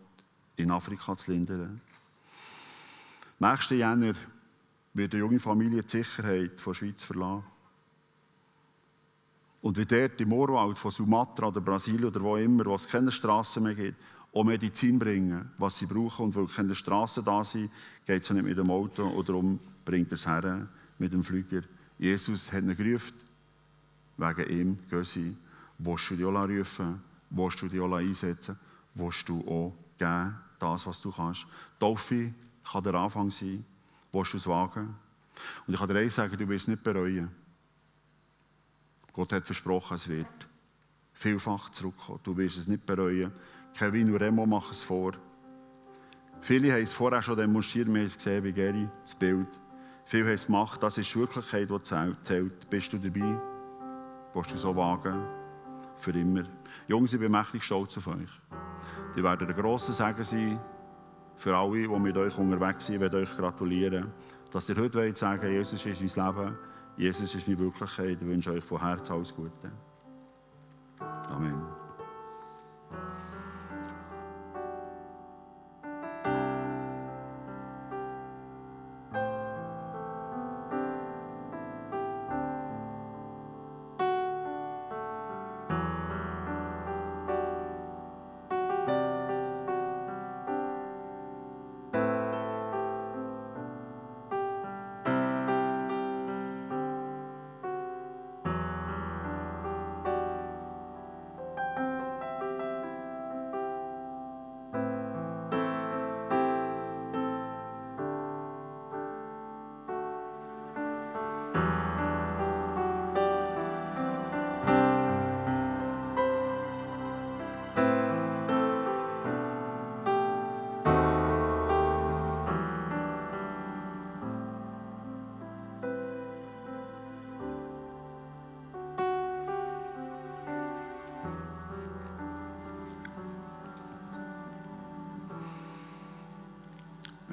in 0.57 0.71
Afrika 0.71 1.15
zu 1.19 1.33
lindern. 1.33 1.83
Nächsten 3.39 3.77
Jänner 3.77 4.15
wird 4.95 5.13
eine 5.13 5.23
junge 5.23 5.39
Familie 5.39 5.83
die 5.83 5.91
Sicherheit 5.91 6.59
von 6.59 6.73
der 6.73 6.79
Schweiz 6.79 7.05
verlassen. 7.05 7.45
Und 9.61 9.77
wie 9.77 9.85
dort 9.85 10.19
im 10.19 10.33
Urwald 10.33 10.79
von 10.79 10.91
Sumatra 10.91 11.49
oder 11.49 11.61
Brasilien 11.61 12.07
oder 12.07 12.23
wo 12.23 12.39
immer, 12.39 12.65
wo 12.65 12.75
es 12.75 12.89
keine 12.89 13.13
Straßen 13.13 13.63
mehr 13.63 13.75
gibt, 13.75 14.03
auch 14.33 14.45
Medizin 14.45 14.99
bringen, 14.99 15.51
was 15.59 15.79
sie 15.79 15.87
brauchen. 15.87 16.27
Und 16.27 16.37
weil 16.37 16.47
keine 16.47 16.75
Straßen 16.75 17.25
da 17.25 17.45
sind, 17.45 17.71
geht 18.07 18.23
es 18.23 18.31
nicht 18.31 18.45
mit 18.45 18.59
dem 18.59 18.71
Auto 18.71 19.09
oder 19.09 19.35
um 19.35 19.59
bringt 19.85 20.11
er 20.13 20.17
es 20.17 20.27
her 20.27 20.69
mit 20.99 21.13
dem 21.13 21.25
Flüger. 21.25 21.63
Jesus 21.99 22.53
hat 22.53 22.63
ihn 22.63 22.77
gerufen. 22.77 23.15
Wegen 24.17 24.51
ihm 24.51 24.79
gehen 24.91 25.05
sie. 25.05 25.37
Willst 25.79 26.11
du 26.11 26.17
dich 26.17 26.27
auch 26.27 26.49
rufen? 26.49 27.01
Willst 27.31 27.63
du 27.63 27.69
dich 27.69 27.81
auch 27.81 27.93
einsetzen? 27.93 28.59
Willst 28.95 29.29
du 29.29 29.41
auch 29.47 29.73
geben, 29.97 30.37
das, 30.59 30.87
was 30.87 31.01
du 31.01 31.11
kannst? 31.11 31.47
Taufe 31.79 32.35
kann 32.71 32.83
der 32.85 32.95
Anfang 32.95 33.31
sein. 33.31 33.65
Willst 34.13 34.33
du 34.35 34.37
es 34.37 34.47
wagen? 34.47 34.95
Und 35.67 35.75
ich 35.75 35.79
kann 35.79 35.89
dir 35.89 35.99
eins 35.99 36.15
sagen, 36.15 36.37
du 36.37 36.49
wirst 36.49 36.65
es 36.65 36.69
nicht 36.69 36.83
bereuen. 36.83 37.31
Gott 39.13 39.33
hat 39.33 39.47
versprochen, 39.47 39.95
es 39.97 40.09
wird 40.09 40.49
vielfach 41.13 41.71
zurückkommen. 41.71 42.21
Du 42.23 42.37
wirst 42.37 42.59
es 42.59 42.69
nicht 42.69 42.85
bereuen. 42.87 43.33
Kevin 43.75 44.13
und 44.13 44.21
Remo 44.21 44.47
machen 44.47 44.73
es 44.73 44.83
vor. 44.83 45.13
Viele 46.41 46.73
haben 46.73 46.83
es 46.83 46.93
vorher 46.93 47.23
schon 47.23 47.37
demonstriert, 47.37 47.89
wir 47.89 48.01
haben 48.01 48.07
es 48.07 48.17
gesehen 48.17 48.43
bei 48.43 48.51
Geri, 48.51 48.89
das 49.03 49.15
Bild. 49.15 49.49
Viel 50.05 50.25
haben 50.25 50.33
es 50.33 50.47
gemacht, 50.47 50.83
das 50.83 50.99
ist 50.99 51.13
die 51.15 51.19
Wirklichkeit, 51.19 51.69
die 51.71 51.83
zählt. 52.23 52.71
Bist 52.71 52.93
du 52.93 52.99
dabei? 52.99 53.39
Willst 54.35 54.53
du 54.53 54.57
so 54.57 54.75
wagen? 54.75 55.23
Für 55.97 56.13
immer. 56.13 56.45
Jungs, 56.87 57.13
ich 57.13 57.21
bin 57.21 57.33
mächtig 57.33 57.65
stolz 57.65 57.97
auf 57.99 58.07
euch. 58.07 58.31
Die 59.17 59.23
werden 59.23 59.49
ein 59.49 59.57
grosser 59.57 59.93
Segen 59.93 60.25
sein 60.25 60.61
für 61.39 61.57
alle, 61.57 61.83
die 61.83 61.89
mit 61.89 62.17
euch 62.17 62.37
unterwegs 62.37 62.87
sind. 62.87 62.97
Ich 62.97 63.01
werde 63.01 63.19
euch 63.19 63.37
gratulieren, 63.37 64.13
dass 64.51 64.69
ihr 64.69 64.77
heute 64.77 64.99
wollt 64.99 65.17
sagen 65.17 65.53
Jesus 65.53 65.85
ist 65.87 66.17
mein 66.17 66.35
Leben, 66.35 66.59
Jesus 66.97 67.35
ist 67.35 67.47
meine 67.47 67.61
Wirklichkeit. 67.61 68.19
Ich 68.21 68.27
wünsche 68.27 68.53
euch 68.53 68.65
von 68.65 68.81
Herzen 68.81 69.13
alles 69.13 69.35
Gute. 69.35 69.71
Amen. 71.31 71.78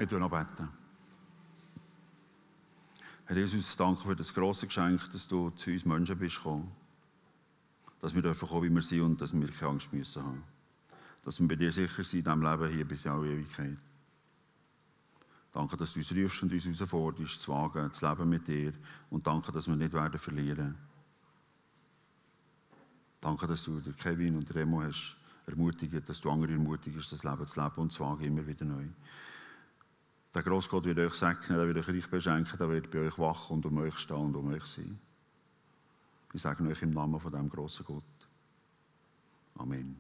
Ich 0.05 0.19
noch 0.19 0.29
beten. 0.29 0.69
Herr 3.25 3.37
Jesus, 3.37 3.75
danke 3.75 4.03
für 4.03 4.15
das 4.15 4.31
große 4.33 4.67
Geschenk, 4.67 5.11
dass 5.11 5.27
du 5.27 5.49
zu 5.51 5.71
uns 5.71 5.83
Menschen 5.83 6.17
bist 6.17 6.37
gekommen. 6.37 6.71
Dass 7.99 8.13
wir 8.13 8.21
dürfen 8.21 8.47
kommen, 8.47 8.63
wie 8.63 8.69
wir 8.69 8.83
sind 8.83 9.01
und 9.01 9.21
dass 9.21 9.33
wir 9.33 9.47
keine 9.47 9.71
Angst 9.71 9.91
müssen 9.91 10.23
haben. 10.23 10.43
Dass 11.23 11.39
wir 11.39 11.47
bei 11.47 11.55
dir 11.55 11.71
sicher 11.71 12.03
sind 12.03 12.19
in 12.19 12.23
diesem 12.23 12.43
Leben 12.43 12.71
hier 12.71 12.85
bis 12.85 13.05
in 13.05 13.11
alle 13.11 13.33
Ewigkeit. 13.33 13.77
Danke, 15.51 15.75
dass 15.75 15.93
du 15.93 15.99
uns 15.99 16.11
rufst 16.15 16.43
und 16.43 16.53
uns 16.53 16.65
herausforderst, 16.65 17.41
zu 17.41 17.51
wagen, 17.51 17.91
zu 17.91 18.07
leben 18.07 18.29
mit 18.29 18.47
dir. 18.47 18.73
Und 19.09 19.25
danke, 19.25 19.51
dass 19.51 19.67
wir 19.67 19.75
nicht 19.75 19.93
werden 19.93 20.19
verlieren. 20.19 20.75
Danke, 23.21 23.47
dass 23.47 23.63
du 23.63 23.81
Kevin 23.93 24.37
und 24.37 24.53
Remo 24.53 24.83
hast 24.83 25.15
ermutigt, 25.47 26.07
dass 26.07 26.21
du 26.21 26.29
andere 26.29 26.51
ermutigst, 26.51 27.11
das 27.11 27.23
Leben 27.23 27.47
zu 27.47 27.59
leben 27.59 27.75
und 27.77 27.91
zu 27.91 28.01
wagen, 28.01 28.23
immer 28.23 28.45
wieder 28.45 28.65
neu. 28.65 28.85
Der 30.35 30.43
Großgott 30.43 30.83
wird 30.83 30.99
euch 30.99 31.13
segnen, 31.13 31.57
der 31.57 31.65
wird 31.65 31.77
euch 31.77 31.87
reich 31.87 32.09
beschenken, 32.09 32.57
der 32.57 32.69
wird 32.69 32.91
bei 32.91 32.99
euch 32.99 33.17
wach 33.17 33.49
und 33.51 33.65
um 33.65 33.77
euch 33.77 33.97
stehen 33.97 34.17
und 34.17 34.35
um 34.35 34.51
euch 34.51 34.65
sein. 34.65 34.99
Ich 36.33 36.41
sage 36.41 36.67
euch 36.67 36.81
im 36.81 36.89
Namen 36.89 37.17
von 37.21 37.31
dem 37.31 37.49
großen 37.49 37.85
Gott. 37.85 38.03
Amen. 39.57 39.95